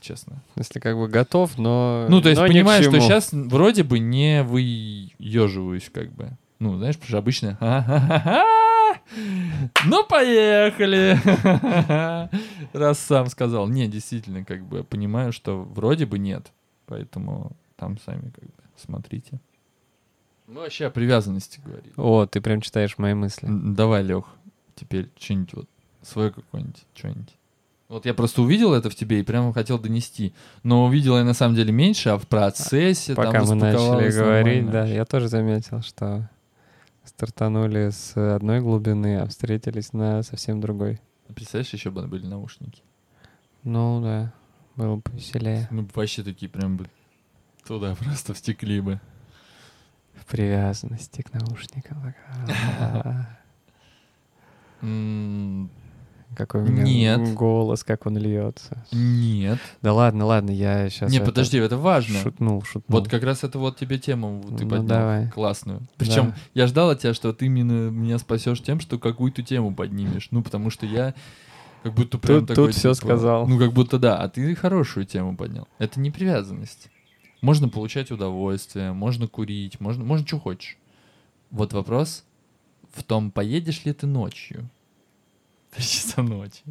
[0.01, 0.41] честно.
[0.55, 2.07] Если как бы готов, но...
[2.09, 6.31] Ну, то есть но понимаешь, что сейчас вроде бы не выеживаюсь, как бы.
[6.57, 7.57] Ну, знаешь, потому что обычно...
[8.93, 9.69] «Ха-ха-ха-ха!
[9.85, 11.19] Ну, поехали!
[12.73, 13.67] Раз сам сказал.
[13.67, 16.51] Не, действительно, как бы понимаю, что вроде бы нет.
[16.85, 19.39] Поэтому там сами как бы смотрите.
[20.47, 21.93] Мы вообще о привязанности говорим.
[21.95, 23.47] О, ты прям читаешь мои мысли.
[23.49, 24.25] Давай, Лех,
[24.75, 25.69] теперь что-нибудь вот
[26.01, 27.33] свое какое-нибудь, что-нибудь.
[27.87, 30.33] Вот я просто увидел это в тебе и прямо хотел донести.
[30.63, 34.63] Но увидел я на самом деле меньше, а в процессе там Пока мы начали говорить,
[34.63, 34.71] нормально.
[34.71, 36.29] да, я тоже заметил, что
[37.03, 40.99] стартанули с одной глубины, а встретились на совсем другой.
[41.33, 42.81] Представляешь, еще бы были наушники.
[43.63, 44.33] Ну да,
[44.75, 45.67] было бы повеселее.
[45.71, 46.87] Мы бы вообще такие прям бы
[47.65, 48.99] туда просто втекли бы.
[50.15, 52.13] В привязанности к наушникам.
[56.35, 57.33] Какой у меня Нет.
[57.33, 58.85] голос, как он льется.
[58.91, 59.59] Нет.
[59.81, 61.11] Да ладно, ладно, я сейчас...
[61.11, 62.19] Не, подожди, это важно.
[62.19, 62.99] Шутнул, шутнул.
[62.99, 65.29] Вот как раз это вот тебе тему ты Ну, поднял давай.
[65.29, 65.81] классную.
[65.97, 66.35] Причем Да.
[66.53, 70.27] я ждал от тебя, что ты именно меня спасешь тем, что какую-то тему поднимешь.
[70.31, 71.13] Ну, потому что я
[71.83, 73.47] как будто прям Тут- такой, тут всё типа, сказал.
[73.47, 75.67] Ну, как будто да, а ты хорошую тему поднял.
[75.79, 76.89] Это не привязанность.
[77.41, 80.77] Можно получать удовольствие, можно курить, можно, можно что хочешь.
[81.51, 82.23] Вот вопрос
[82.93, 84.69] в том, поедешь ли ты ночью.
[85.75, 86.63] Три часа ночи.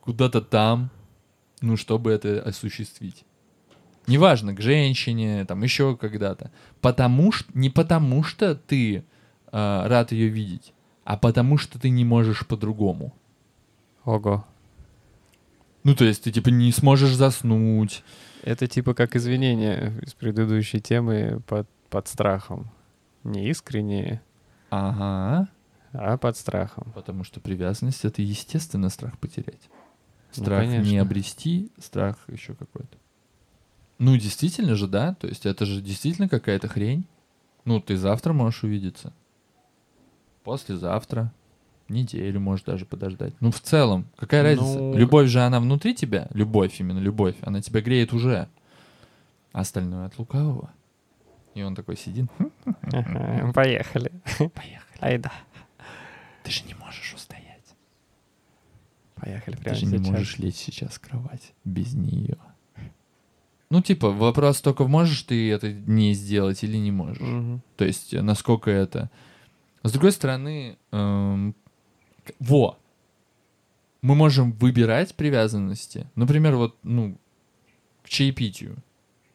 [0.00, 0.90] Куда-то там,
[1.60, 3.24] ну, чтобы это осуществить.
[4.06, 6.50] Неважно, к женщине, там еще когда-то.
[6.80, 9.04] Потому что, не потому что ты
[9.52, 10.72] а, рад ее видеть,
[11.04, 13.14] а потому что ты не можешь по-другому.
[14.04, 14.44] Ого.
[15.84, 18.02] Ну, то есть ты типа не сможешь заснуть.
[18.42, 22.70] Это типа как извинение из предыдущей темы под, под страхом.
[23.22, 24.20] Не искренние,
[24.72, 25.48] Ага.
[25.92, 26.92] А под страхом.
[26.94, 29.68] Потому что привязанность это естественно страх потерять.
[30.36, 31.00] Ну, Страх не конечно.
[31.02, 32.96] обрести, страх еще какой-то.
[33.98, 35.14] Ну, действительно же, да.
[35.14, 37.04] То есть это же действительно какая-то хрень.
[37.64, 39.12] Ну, ты завтра можешь увидеться.
[40.44, 41.32] Послезавтра.
[41.88, 43.34] Неделю можешь даже подождать.
[43.40, 44.78] Ну, в целом, какая разница?
[44.78, 46.28] Ну- Любовь же, она внутри тебя.
[46.32, 47.36] Любовь, именно любовь.
[47.42, 48.48] Она тебя греет уже.
[49.52, 50.70] А остальное от лукавого.
[51.54, 52.26] И он такой сидит.
[52.38, 52.50] «Хм,
[52.94, 54.10] Ага, Поехали.
[54.38, 54.80] Поехали.
[55.00, 55.32] Айда.
[56.42, 57.74] Ты же не можешь устоять.
[59.14, 60.08] Поехали Ты прямо же не сейчас.
[60.08, 62.38] можешь лечь сейчас в кровать без нее.
[63.70, 67.22] Ну, типа, вопрос только, можешь ты это не сделать или не можешь.
[67.22, 67.62] Мгм.
[67.76, 69.10] То есть, э, насколько это...
[69.82, 71.56] С другой стороны, эм,
[72.38, 72.78] во,
[74.02, 76.06] мы можем выбирать привязанности.
[76.16, 77.18] Например, вот, ну,
[78.02, 78.76] к чаепитию.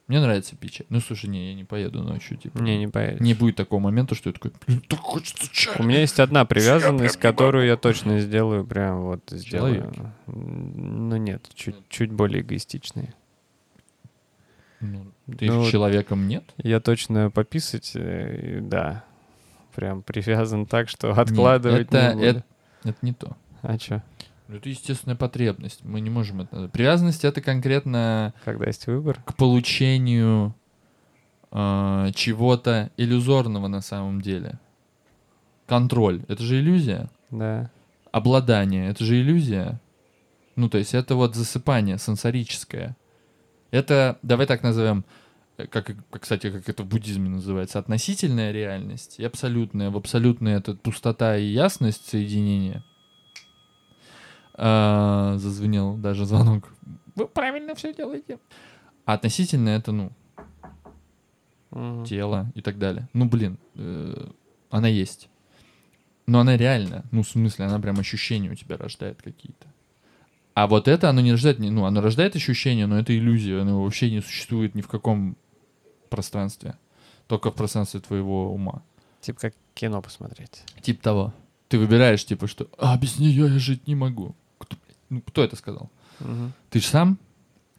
[0.08, 0.86] Мне нравится пить чай.
[0.89, 2.60] Ну, слушай, не, я не поеду ночью, типа.
[2.60, 3.20] Не, не поедешь.
[3.20, 4.51] Не будет такого момента, что я такой,
[4.88, 5.76] так хочется чая.
[5.80, 9.91] У меня есть одна привязанность, которую я точно сделаю, прям вот сделаю.
[9.93, 10.01] Человеки.
[10.28, 13.14] Ну нет, чуть, чуть более эгоистичные.
[14.80, 16.43] Ну, ты Ну, человеком нет?
[16.58, 19.03] Я точно пописать, э, да,
[19.76, 22.26] прям привязан так, что откладывать это, не буду.
[22.26, 22.43] это,
[22.84, 23.36] это не то.
[23.62, 24.01] А Ну,
[24.47, 25.83] Это естественная потребность.
[25.83, 26.69] Мы не можем это...
[26.69, 29.21] Привязанность— это конкретно когда есть выбор?
[29.25, 30.55] к получению
[31.51, 34.59] э, чего-то иллюзорного на самом деле.
[35.65, 37.09] Контроль— это же иллюзия.
[37.29, 37.69] Да.
[38.11, 39.81] Обладание— это же иллюзия.
[40.55, 42.95] Ну, то есть это вот засыпание сенсорическое.
[43.71, 45.03] Это, давай так назовем,
[45.69, 49.89] как, кстати, как это в буддизме называется, относительная реальность и абсолютная.
[49.89, 52.83] В абсолютной это пустота и ясность соединения.
[54.58, 56.68] А, зазвенел даже звонок.
[57.16, 58.39] Вы правильно все делаете.
[59.05, 60.12] А относительно это, ну,
[61.72, 62.05] Мгм.
[62.05, 63.08] тело и так далее.
[63.14, 64.28] Ну, блин, э,
[64.70, 65.30] она есть.
[66.26, 67.03] Но она реальна.
[67.12, 69.68] Ну, в смысле, она прям ощущения у тебя рождает какие-то.
[70.53, 74.10] А вот это, оно не рождает, ну, оно рождает ощущения, но это иллюзия, оно вообще
[74.10, 75.38] не существует ни в каком
[76.10, 76.76] пространстве.
[77.28, 78.82] Только в пространстве твоего ума.
[79.22, 80.64] Типа как кино посмотреть.
[80.82, 81.34] Тип того.
[81.68, 84.36] Ты выбираешь, типа, что «А, без нее я жить не могу».
[85.10, 85.89] Ну, кто это сказал?
[86.20, 86.53] Мгм.
[86.70, 87.18] Ты же сам,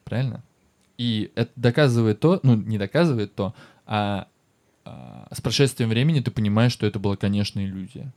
[0.05, 0.43] правильно?
[0.97, 3.55] И это доказывает то, ну, не доказывает то,
[3.87, 4.27] а,
[4.85, 8.13] а, с прошествием времени ты понимаешь, что это была, конечно, иллюзия.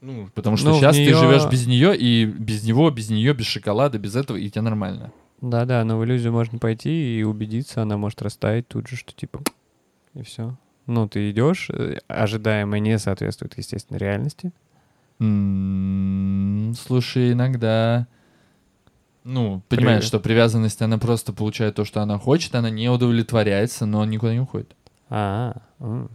[0.00, 3.32] Ну, потому что Ну, сейчас неё- ты живешь без нее, и без него, без нее,
[3.34, 5.10] без шоколада, без этого, и тебе нормально.
[5.40, 9.40] Да-да, но в иллюзию можно пойти и убедиться, она может растаять тут же, что типа
[10.14, 10.56] и все.
[10.86, 14.52] Ну, ты идешь, э, ожидаемое не соответствует, естественно, реальности.
[15.18, 18.06] М, Слушай, иногда...
[19.24, 20.04] Ну, понимаешь, Привет.
[20.04, 24.40] что привязанность, она просто получает то, что она хочет, она не удовлетворяется, но никуда не
[24.40, 24.76] уходит.
[25.08, 26.10] А, м.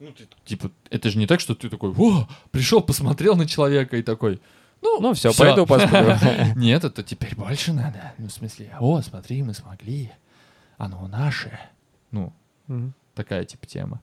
[0.00, 3.96] Ну, ты, типа, это же не так, что ты такой, о, пришел, посмотрел на человека
[3.96, 4.40] и такой,
[4.82, 5.44] ну, ну все, всё».
[5.44, 6.14] пойду посплю.
[6.56, 8.12] Нет, это теперь больше надо.
[8.18, 10.12] Ну, в смысле, о, смотри, мы смогли.
[10.78, 11.58] Оно наше.
[12.10, 12.32] Ну,
[13.14, 14.00] такая типа тема.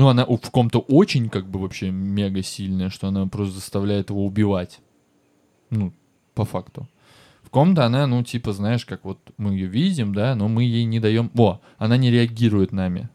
[0.00, 4.24] Ну, она в ком-то очень как бы вообще мега сильная, что она просто заставляет его
[4.24, 4.80] убивать.
[5.68, 5.92] Ну,
[6.32, 6.88] по факту.
[7.42, 10.84] В ком-то она, ну, типа, знаешь, как вот мы ее видим, да, но мы ей
[10.84, 11.30] не даем...
[11.36, 13.10] О, она не реагирует нами.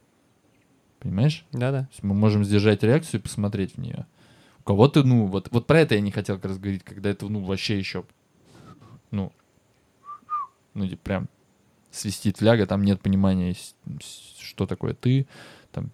[1.00, 1.44] Понимаешь?
[1.52, 1.90] Да-да.
[2.04, 4.06] Мы можем сдержать реакцию и посмотреть в нее.
[4.60, 7.28] У кого-то, ну, вот, вот про это я не хотел как раз говорить, когда это,
[7.28, 8.06] ну, вообще еще
[9.10, 9.32] ну,
[10.76, 11.30] ну, типа, прям
[11.90, 13.56] свистит фляга, там нет понимания,
[14.40, 15.26] что такое ты,
[15.76, 15.92] там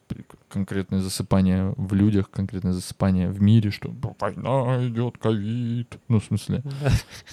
[0.48, 5.98] конкретное засыпание в людях, конкретное засыпание в мире, что «Ну, война идет, ковид.
[6.08, 6.62] Ну, в смысле,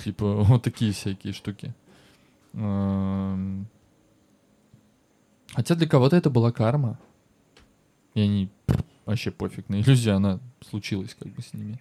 [0.02, 1.74] типа, вот такие всякие штуки.
[2.52, 3.34] Хотя
[5.74, 6.98] для кого-то это была карма.
[8.14, 8.48] И они
[9.04, 10.40] вообще пофиг на иллюзию, она
[10.70, 11.78] случилась как бы с ними.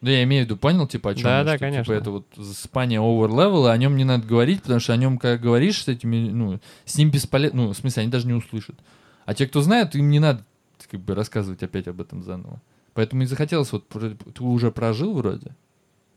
[0.00, 1.84] Да я имею в виду, понял, типа, о чем Да, я, да, что, конечно.
[1.84, 5.36] Типа, это вот засыпание level, о нем не надо говорить, потому что о нем, когда
[5.36, 8.76] говоришь с этими, ну, с ним бесполезно, ну, в смысле, они даже не услышат.
[9.24, 10.44] А те, кто знает, им не надо
[10.90, 12.60] как бы рассказывать опять об этом заново.
[12.92, 15.56] Поэтому и захотелось, вот, ты уже прожил вроде,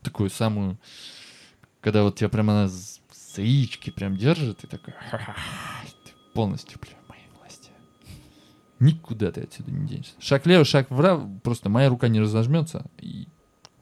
[0.02, 0.78] такую самую,
[1.80, 5.34] когда вот тебя прямо она с с яички прям держит, и такой, «Ха-ха,
[6.04, 7.70] ты полностью, бля, в моей власти.
[8.80, 10.14] Никуда ты отсюда не денешься.
[10.18, 13.28] Шаг влево, шаг вправо, просто моя рука не разожмется, и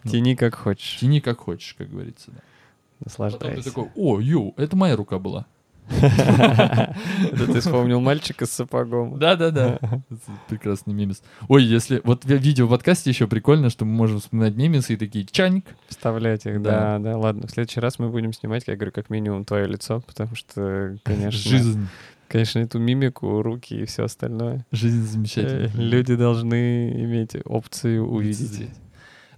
[0.05, 0.99] Тяни как хочешь.
[0.99, 2.33] тяни как хочешь, как говорится.
[2.33, 2.39] Да.
[2.39, 3.65] Потом ты Наслаждайся.
[3.65, 5.47] такой, о, йоу, это моя рука была.
[5.89, 9.19] Это ты вспомнил мальчика с сапогом.
[9.19, 9.79] Да-да-да.
[10.49, 11.23] Прекрасный мемес.
[11.49, 12.01] Ой, если...
[12.05, 15.65] Вот в видео в подкасте еще прикольно, что мы можем вспоминать мемесы и такие чаник.
[15.89, 16.99] Вставлять их, Да.
[16.99, 17.17] да.
[17.17, 20.97] Ладно, в следующий раз мы будем снимать, я говорю, как минимум твое лицо, потому что,
[21.05, 21.87] конечно, Жизнь.
[22.29, 24.67] конечно, эту мимику, руки и все остальное.
[24.73, 25.71] Жизнь э, замечательная.
[25.75, 28.69] Люди должны иметь опцию увидеть.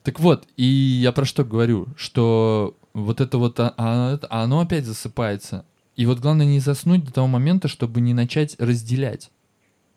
[0.02, 4.60] Так вот, и я про что говорю, что вот это вот, а- а- это- оно
[4.60, 5.64] опять засыпается.
[5.98, 9.30] И вот главное не заснуть до того момента, чтобы не начать разделять.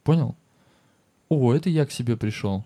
[0.03, 0.35] Понял?
[1.29, 2.65] О, это я к себе пришел.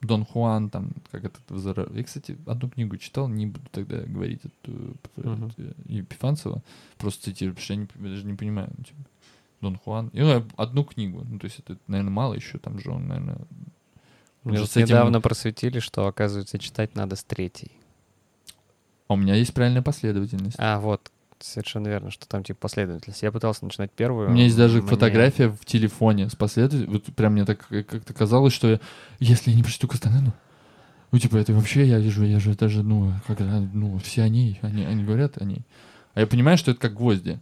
[0.00, 4.40] Дон Хуан, там, как это взора- Я, кстати, одну книгу читал, не буду тогда говорить
[4.44, 4.72] эту
[5.16, 5.52] э, Мгм.
[5.58, 6.62] э, Епифанцева,
[6.96, 8.70] просто цитирую, потому что я, не- я даже не понимаю.
[8.78, 8.98] ну, типа,
[9.60, 10.08] Дон Хуан.
[10.14, 11.26] И, ну, одну книгу.
[11.28, 13.38] Ну, то есть это, наверное, мало еще, там же он, наверное...
[14.44, 17.72] Уже с этим- недавно просветили, что, оказывается, читать надо с третьей.
[19.08, 20.56] А у меня есть правильная последовательность.
[20.58, 23.22] А, вот, совершенно верно, что там типа последовательность.
[23.22, 24.28] Я пытался начинать первую.
[24.28, 26.92] У меня есть даже мне- фотография в телефоне с последовательностью.
[27.06, 28.80] Вот прям мне так э, как-то казалось, что я-
[29.20, 30.32] если я не прочту Кастанеду,
[31.10, 34.58] ну, типа, это вообще, я вижу, я же даже, ну, это, ну, все о ней,
[34.62, 35.62] они, они говорят о ней.
[36.14, 37.40] А я понимаю, что это как гвозди.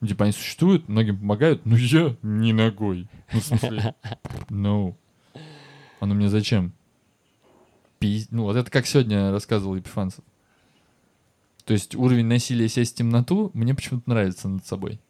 [0.00, 3.08] Ну, Типа, они существуют, многим помогают, но я не ногой.
[3.32, 3.94] Ну, в смысле,
[4.50, 4.94] no.
[6.00, 6.72] Оно мне зачем?
[7.98, 10.22] Пи- Ну, вот это как сегодня рассказывал Епифанцев.
[11.66, 15.00] То есть уровень насилия сесть в темноту мне почему-то нравится над собой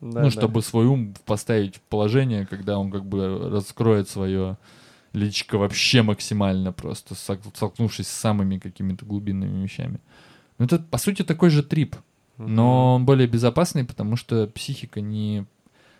[0.00, 0.30] Да, ну, да.
[0.30, 4.56] чтобы свой ум поставить в положение, когда он как бы раскроет свое
[5.12, 10.00] личико вообще максимально просто, столкнувшись с самыми какими-то глубинными вещами.
[10.58, 11.96] Ну, это, по сути, такой же трип,
[12.38, 15.44] но он более безопасный, потому что психика не...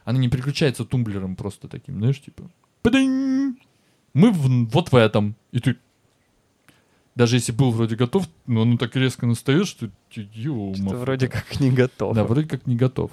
[0.05, 2.45] Она не переключается тумблером просто таким, знаешь, типа...
[2.83, 3.59] «Падинь!
[4.15, 5.35] Мы в- вот в этом.
[5.53, 5.77] И ты...
[7.17, 9.89] Даже если был вроде готов, но оно так резко настает, что...
[10.15, 12.15] ё, Что вроде как не готов.
[12.15, 13.11] Да, вроде как не готов.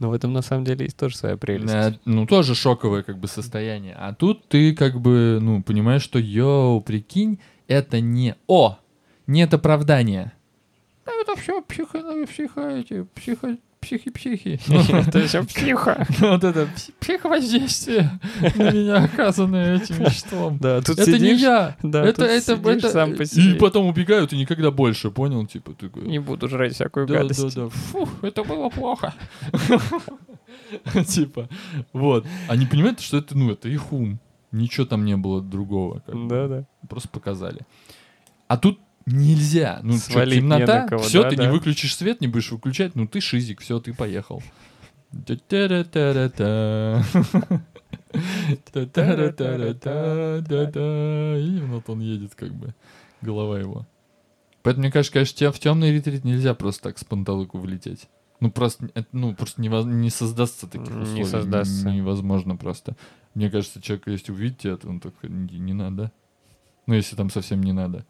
[0.00, 1.72] Но в этом на самом деле есть тоже своя прелесть.
[1.72, 3.94] Э, ну, тоже шоковое как бы состояние.
[3.96, 8.34] А тут ты как бы, ну, понимаешь, что, йоу, прикинь, это не...
[8.48, 8.76] О!
[9.28, 10.32] Нет оправдания.
[11.06, 14.58] Да это все психо, психо, эти, психо, психи-психи.
[15.08, 16.06] Это все психо.
[16.20, 18.18] Ну, Вот это пси- психовоздействие
[18.56, 20.58] на меня оказанное этим веществом.
[20.58, 21.76] Да, тут Это не я.
[21.82, 23.54] Да, это, это, сам по И себе.
[23.58, 25.46] потом убегают, и никогда больше, понял?
[25.46, 25.74] Типа.
[26.02, 27.54] Не буду жрать всякую Да, гадость.
[27.54, 27.68] да, да.
[27.68, 29.14] Фу, это было плохо.
[31.06, 31.48] Типа,
[31.92, 32.26] вот.
[32.48, 34.18] Они понимают, что это, ну, это их ум.
[34.52, 36.02] Ничего там не было другого.
[36.06, 36.64] Да, да.
[36.88, 37.60] Просто показали.
[38.46, 39.80] А тут нельзя.
[39.82, 41.44] Ну, Свалить не темнота, кого, все, да, ты да.
[41.44, 44.42] не выключишь свет, не будешь выключать, ну, ты шизик, все, ты поехал.
[51.40, 52.74] И вот он едет, как бы,
[53.20, 53.86] голова его.
[54.62, 58.08] Поэтому, мне кажется, конечно, в темный ретрит нельзя просто так с панталыку влететь.
[58.40, 61.24] Ну, просто, это, ну, просто невоз- не создастся таких Не условий.
[61.24, 61.90] создастся.
[61.90, 62.96] Невозможно просто.
[63.34, 66.12] Мне кажется, человек, если увидит тебя, то он такой, не, не надо.
[66.86, 68.04] Ну, если там совсем не надо.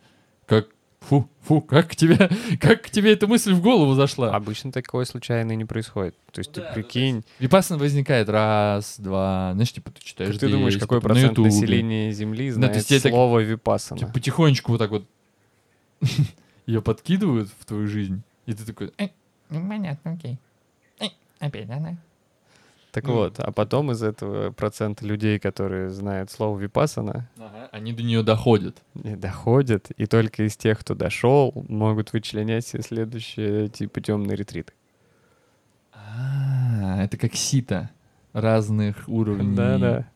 [0.46, 0.68] Как,
[1.08, 2.28] фу, фу, как к тебе,
[2.60, 4.34] как к тебе эта мысль в голову зашла?
[4.34, 6.14] Обычно такое случайно не происходит.
[6.32, 10.40] То есть Да, ты ну, прикинь, Випассана возникает раз, два, знаешь, типа ты читаешь как
[10.40, 11.50] ты думаешь, какой на процент Ютубе.
[11.50, 13.98] населения Земли Да, то знает есть тебе так- слово випассана?
[14.00, 15.04] Типа потихонечку вот так вот
[16.66, 19.08] ее подкидывают в твою жизнь, и ты такой, «Э,
[19.50, 20.38] ну, понятно, окей.
[21.00, 21.06] Э,
[21.38, 21.96] опять она.
[22.94, 27.92] Так ну, вот, а потом из этого процента людей, которые знают слово випассана, Ага, они
[27.92, 28.76] до нее доходят.
[28.94, 34.74] не доходят, и только из тех, кто дошел, могут вычленять все следующие типа темные ретриты.
[35.92, 37.90] А, это как сито
[38.32, 39.56] разных уровней.
[39.56, 40.08] Да-да.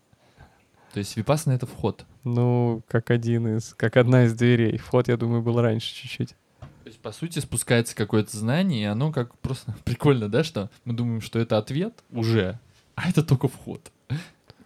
[0.93, 2.07] То есть випассана это вход.
[2.23, 4.79] Ну, как один из, как одна из дверей.
[4.79, 6.37] Вход, я думаю, был раньше чуть-чуть.
[6.61, 10.95] То есть, по сути, спускается какое-то знание, и оно как просто прикольно, да, что мы
[10.95, 12.61] думаем, что это ответ уже,
[12.99, 13.91] а это только вход.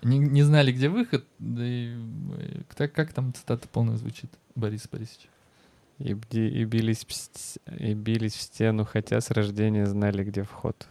[0.03, 1.95] Не, не знали, где выход, да и
[2.39, 5.29] э, так, как там цитата полная звучит, Борис Борисович?
[5.99, 7.07] И, бди- и бились,
[7.79, 10.89] и бились в стену, хотя с рождения знали, где вход.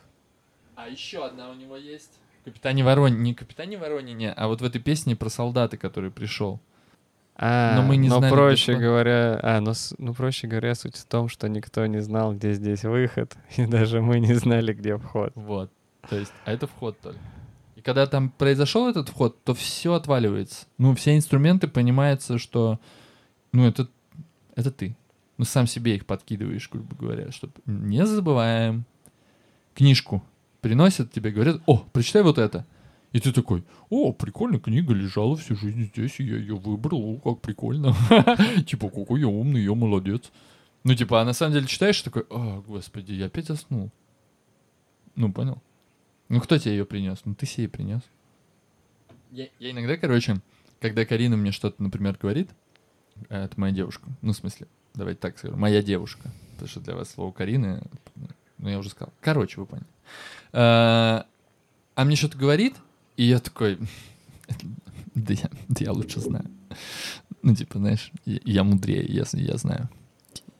[0.75, 2.11] А еще одна у него есть.
[2.45, 6.59] Капитане Вороне, не Капитане Воронине, а вот в этой песне про солдата, который пришел.
[7.35, 8.81] А, Но мы не но знали, где проще вход.
[8.83, 12.83] говоря, а, с- ну, проще говоря, суть в том, что никто не знал, где здесь
[12.83, 15.33] выход, и даже мы не знали, где вход.
[15.35, 15.71] Вот.
[16.09, 17.19] То есть, а это вход только.
[17.75, 20.65] И когда там произошел этот вход, то все отваливается.
[20.77, 22.79] Ну, все инструменты понимается, что,
[23.51, 23.87] ну, это,
[24.55, 24.95] это ты.
[25.37, 28.85] Ну, сам себе их подкидываешь, грубо говоря, чтобы не забываем.
[29.73, 30.23] Книжку
[30.59, 32.65] приносят тебе, говорят, о, прочитай вот это.
[33.13, 37.33] И ты такой, о, прикольно, книга лежала всю жизнь здесь, и я ее выбрал, о,
[37.33, 37.95] как прикольно.
[38.67, 40.31] Типа, какой я умный, я молодец.
[40.83, 43.91] Ну, типа, а на самом деле читаешь такой, о, господи, я опять заснул.
[45.15, 45.61] Ну, понял?
[46.31, 47.19] Ну, кто тебе ее принес?
[47.25, 48.01] Ну, ты себе принес.
[49.31, 50.37] Я, я иногда, короче,
[50.79, 52.49] когда Карина мне что-то, например, говорит,
[53.27, 56.95] э, это моя девушка, ну, в смысле, давайте так скажем, моя девушка, потому что для
[56.95, 57.83] вас слово Карины,
[58.57, 59.13] ну, я уже сказал.
[59.19, 59.85] Короче, вы поняли.
[60.53, 61.25] А
[61.95, 62.75] а мне что-то говорит,
[63.17, 63.77] и я такой,
[65.15, 66.45] да я, да я лучше знаю.
[67.41, 69.89] Ну, типа, знаешь, я, я мудрее, я, я знаю.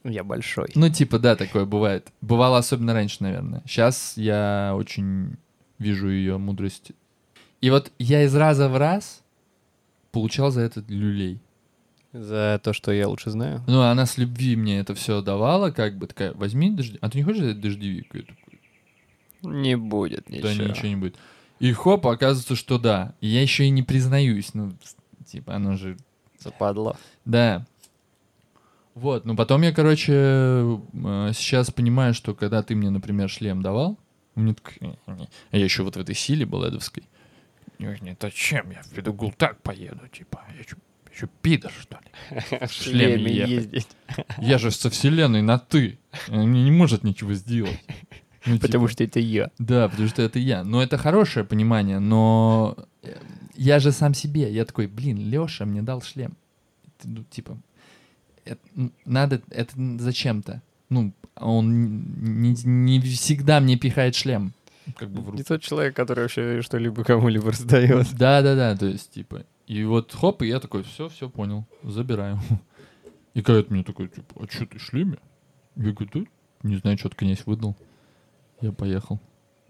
[0.04, 0.68] Я большой.
[0.74, 2.12] Ну, типа, да, такое бывает.
[2.20, 3.62] Бывало особенно раньше, наверное.
[3.64, 5.38] Сейчас я очень
[5.82, 6.92] вижу ее мудрость.
[7.60, 9.22] И вот я из раза в раз
[10.10, 11.40] получал за это люлей.
[12.12, 13.62] За то, что я лучше знаю.
[13.66, 17.02] Ну, она с любви мне это все давала, как бы такая, возьми дождевик.
[17.02, 18.14] А ты не хочешь взять дождевик?
[18.14, 18.60] Я такой,
[19.42, 20.68] Не будет да ничего.
[20.68, 21.16] ничего не будет.
[21.58, 23.14] И хоп, оказывается, что да.
[23.20, 24.52] И я еще и не признаюсь.
[24.52, 24.72] Ну,
[25.24, 25.96] типа, оно же
[26.42, 26.96] Западло.
[27.24, 27.64] Да.
[28.94, 33.98] Вот, ну потом я, короче, э, сейчас понимаю, что когда ты мне, например, шлем давал,
[34.34, 35.28] у меня так, «Не, не».
[35.50, 37.04] а я еще вот в этой силе был эдовской.
[37.78, 38.70] Нет, зачем?
[38.70, 40.76] Я в Педагул так поеду, типа, я что,
[41.12, 42.40] еще пидор, что ли?
[42.66, 43.88] В шлеме ездить.
[44.38, 45.98] Я же со вселенной на «ты».
[46.28, 47.78] Мне не может ничего сделать.
[48.46, 49.50] Ну, Потому типа, что это я.
[49.58, 50.64] Да, потому что это я.
[50.64, 53.16] Но это хорошее понимание, но э,
[53.54, 54.52] я же сам себе.
[54.52, 56.36] Я такой, блин, Леша мне дал шлем.
[57.04, 57.58] Ну, типа,
[58.44, 58.60] это,
[59.04, 60.62] надо, это зачем-то.
[60.92, 64.52] Ну, он не, не всегда мне пихает шлем.
[64.96, 65.38] Как бы в руку.
[65.38, 68.08] Не тот человек, который вообще что-либо кому-либо раздает.
[68.14, 69.44] Да, да, да, то есть, типа.
[69.66, 72.40] И вот хоп, и я такой, все, все, понял, забираю.
[73.34, 75.18] И Кайт мне такой, типа, а что ты шлеме?
[75.76, 76.20] Я говорю, да,
[76.68, 77.74] не знаю, что князь выдал.
[78.60, 79.20] Я поехал.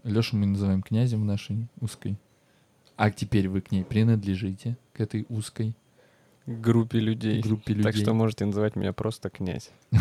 [0.02, 2.18] Лешу мы называем князем в нашей узкой.
[2.96, 5.76] А теперь вы к ней принадлежите, к этой узкой
[6.46, 7.40] Группе людей.
[7.40, 7.84] группе людей.
[7.84, 9.70] Так что можете называть меня просто князь.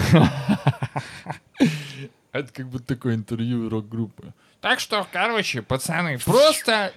[2.31, 4.33] Это как будто такое интервью рок-группы.
[4.61, 6.93] Так что, короче, пацаны, просто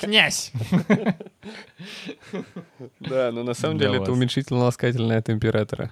[0.00, 0.52] князь.
[3.00, 4.10] Да, но на самом деле это вас.
[4.10, 5.90] уменьшительно-ласкательное от императора.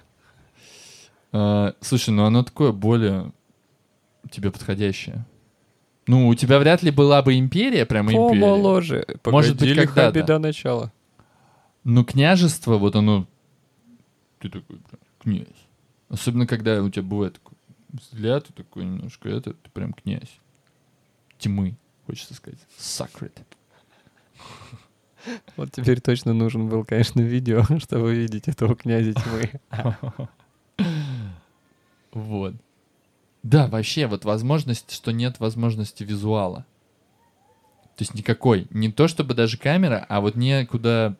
[1.32, 3.32] А, слушай, ну оно такое более
[4.30, 5.24] тебе подходящее.
[6.06, 8.40] Ну, у тебя вряд ли была бы империя, прямо империя.
[8.40, 9.06] Помоложе.
[9.24, 10.18] Может быть, когда-то.
[10.18, 10.92] беда начала.
[11.88, 13.28] Ну, княжество, вот оно...
[14.40, 15.68] Ты такой, прям, князь.
[16.08, 17.56] Особенно, когда у тебя бывает такой
[17.92, 20.40] взгляд, и такой немножко это, ты прям князь.
[21.38, 22.58] Тьмы, хочется сказать.
[22.76, 23.32] Sacred.
[25.56, 29.60] Вот теперь точно нужен был, конечно, видео, чтобы видеть этого князя тьмы.
[32.12, 32.54] Вот.
[33.44, 36.66] Да, вообще, вот возможность, что нет возможности визуала.
[37.94, 38.66] То есть никакой.
[38.70, 41.16] Не то чтобы даже камера, а вот некуда...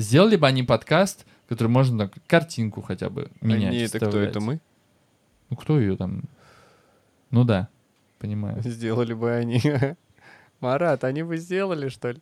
[0.00, 3.74] Сделали бы они подкаст, который можно так, картинку хотя бы менять.
[3.74, 4.18] Они это кто?
[4.18, 4.60] Это мы?
[5.50, 6.24] Ну, кто ее там?
[7.30, 7.68] Ну да,
[8.18, 8.62] понимаю.
[8.64, 9.60] Сделали бы они.
[10.60, 12.20] Марат, они бы сделали, что ли?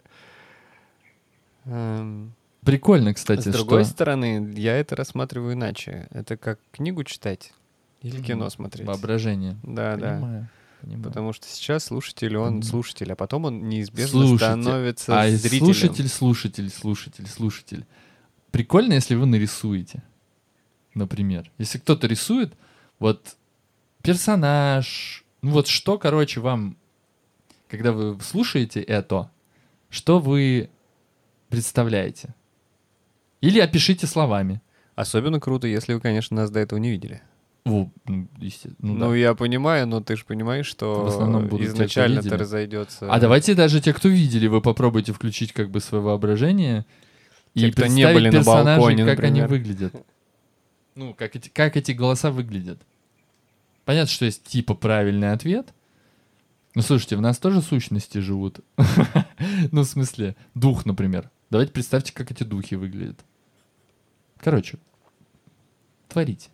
[1.64, 3.92] Эм, Прикольно, кстати, С другой что...
[3.92, 6.08] стороны, я это рассматриваю иначе.
[6.10, 7.52] Это как книгу читать
[8.02, 8.86] или кино М, смотреть.
[8.86, 9.56] Воображение.
[9.62, 10.48] Да, да.
[10.80, 11.04] Понимаю.
[11.04, 15.64] Потому что сейчас слушатель, он слушатель, а потом он неизбежно Слушайте, становится А зрителем.
[15.64, 17.86] слушатель, слушатель, слушатель, слушатель.
[18.50, 20.02] Прикольно, если вы нарисуете.
[20.94, 21.50] Например.
[21.58, 22.54] Если кто-то рисует,
[22.98, 23.36] вот
[24.02, 26.76] персонаж, ну вот что, короче, вам,
[27.68, 29.30] когда вы слушаете это,
[29.90, 30.70] что вы
[31.48, 32.34] представляете?
[33.40, 34.60] Или опишите словами.
[34.94, 37.22] Особенно круто, если вы, конечно, нас до этого не видели.
[37.68, 38.28] Во, ну.
[38.38, 38.48] Ну,
[38.78, 39.16] Ну, да.
[39.16, 43.12] я понимаю, но ты же понимаешь, что В основном будут изначально это разойдется.
[43.12, 46.86] А давайте даже те, кто видели, вы попробуйте включить как бы свое воображение
[47.54, 49.48] Те, и кто не были на балконе, как они например.
[49.48, 49.94] выглядят.
[50.94, 52.80] Ну, как эти, как эти голоса выглядят.
[53.84, 55.72] Понятно, что есть типа правильный ответ.
[56.74, 58.60] Ну, слушайте, в нас тоже сущности живут.
[59.72, 61.30] ну, в смысле, дух, например.
[61.50, 63.24] Давайте представьте, как эти духи выглядят.
[64.38, 64.78] Короче,
[66.08, 66.50] творите.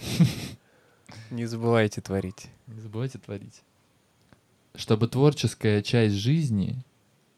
[1.30, 2.48] Не забывайте творить.
[2.66, 3.62] Не забывайте творить.
[4.74, 6.84] Чтобы творческая часть жизни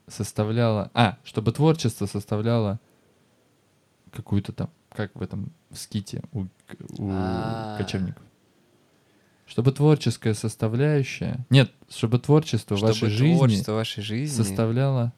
[0.08, 0.90] составляла...
[0.94, 2.78] А, чтобы творчество составляло
[4.12, 4.70] какую-то там...
[4.90, 6.46] Как в этом ските у,
[6.98, 7.76] у А.
[7.78, 8.22] кочевников.
[9.46, 11.44] Чтобы творческая составляющая...
[11.48, 15.12] Нет, чтобы творчество Чтобы вашей жизни творчество вашей жизни составляло...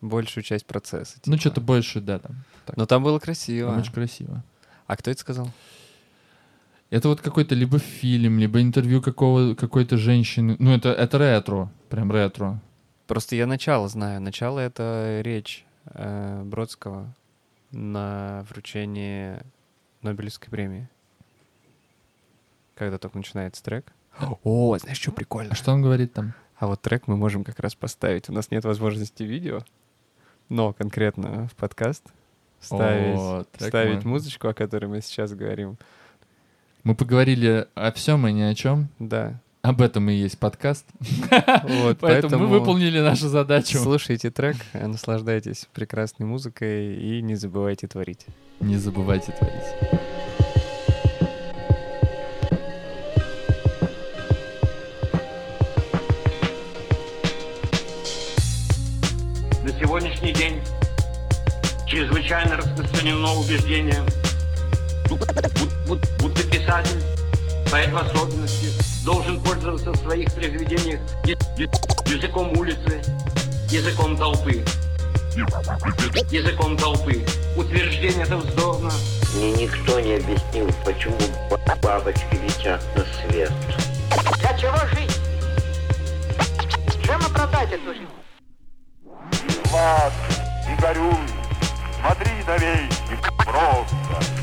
[0.00, 1.18] большую часть процесса.
[1.26, 1.40] Ну, типа.
[1.40, 2.44] что-то больше, да, там.
[2.66, 2.76] так.
[2.76, 3.78] Но там было Там красиво.
[3.78, 4.42] очень красиво.
[4.86, 5.50] А кто это сказал?
[6.92, 10.56] Это вот какой-то либо фильм, либо интервью какого, какой-то женщины.
[10.58, 12.60] Ну, это, это ретро, прям ретро.
[13.06, 14.20] Просто я начало знаю.
[14.20, 17.14] Начало— это речь э, Бродского
[17.70, 19.38] на вручении
[20.02, 20.86] Нобелевской премии.
[22.74, 23.90] Когда только начинается трек.
[24.44, 25.52] О, знаешь, что прикольно?
[25.52, 26.34] А что он говорит там?
[26.58, 28.28] А вот трек мы можем как раз поставить.
[28.28, 29.60] У нас нет возможности видео,
[30.50, 32.04] но конкретно в подкаст
[32.60, 35.78] ставить, О, ставить музычку, о которой мы сейчас говорим.
[36.84, 38.88] Мы поговорили о всем и ни о чем.
[38.98, 39.40] Да.
[39.62, 40.84] Об этом и есть подкаст.
[41.62, 43.78] Вот, Поэтому мы выполнили нашу задачу.
[43.78, 48.26] Слушайте трек, наслаждайтесь прекрасной музыкой и не забывайте творить.
[48.58, 50.02] Не забывайте творить.
[59.62, 60.60] На сегодняшний день
[61.86, 64.02] чрезвычайно распространено убеждение,
[66.72, 67.02] писатель,
[67.70, 68.68] поэт в особенности,
[69.04, 71.00] должен пользоваться в своих произведениях
[72.06, 73.02] языком улицы,
[73.68, 74.64] языком толпы.
[76.30, 77.24] Языком толпы.
[77.56, 78.90] Утверждение это вздорно.
[79.34, 81.16] Мне никто не объяснил, почему
[81.50, 83.52] ба- бабочки летят на свет.
[84.40, 85.18] Для чего жить?
[87.04, 88.08] Чем оправдать эту жизнь?
[89.66, 90.12] Влад
[90.70, 91.16] и горюй,
[92.00, 94.41] смотри новей и просто.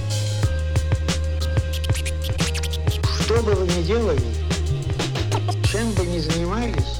[3.29, 4.25] Что бы вы ни делали,
[5.63, 6.99] чем бы ни занимались,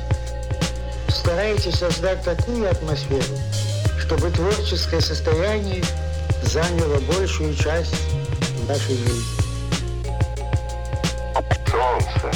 [1.08, 3.36] старайтесь создать такую атмосферу,
[4.00, 5.84] чтобы творческое состояние
[6.44, 7.96] заняло большую часть
[8.68, 9.24] вашей жизни.
[11.66, 12.32] Солнце.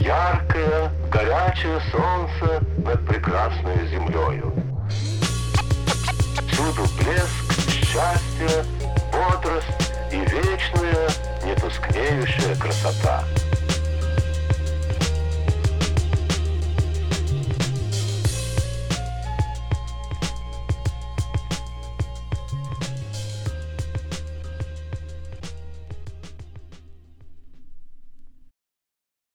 [0.00, 4.52] Яркое, горячее солнце над прекрасной землею.
[6.50, 8.64] Всюду блеск, счастье,
[9.12, 9.68] бодрость
[10.10, 11.08] и вечная,
[11.44, 13.24] нетускнеющая красота.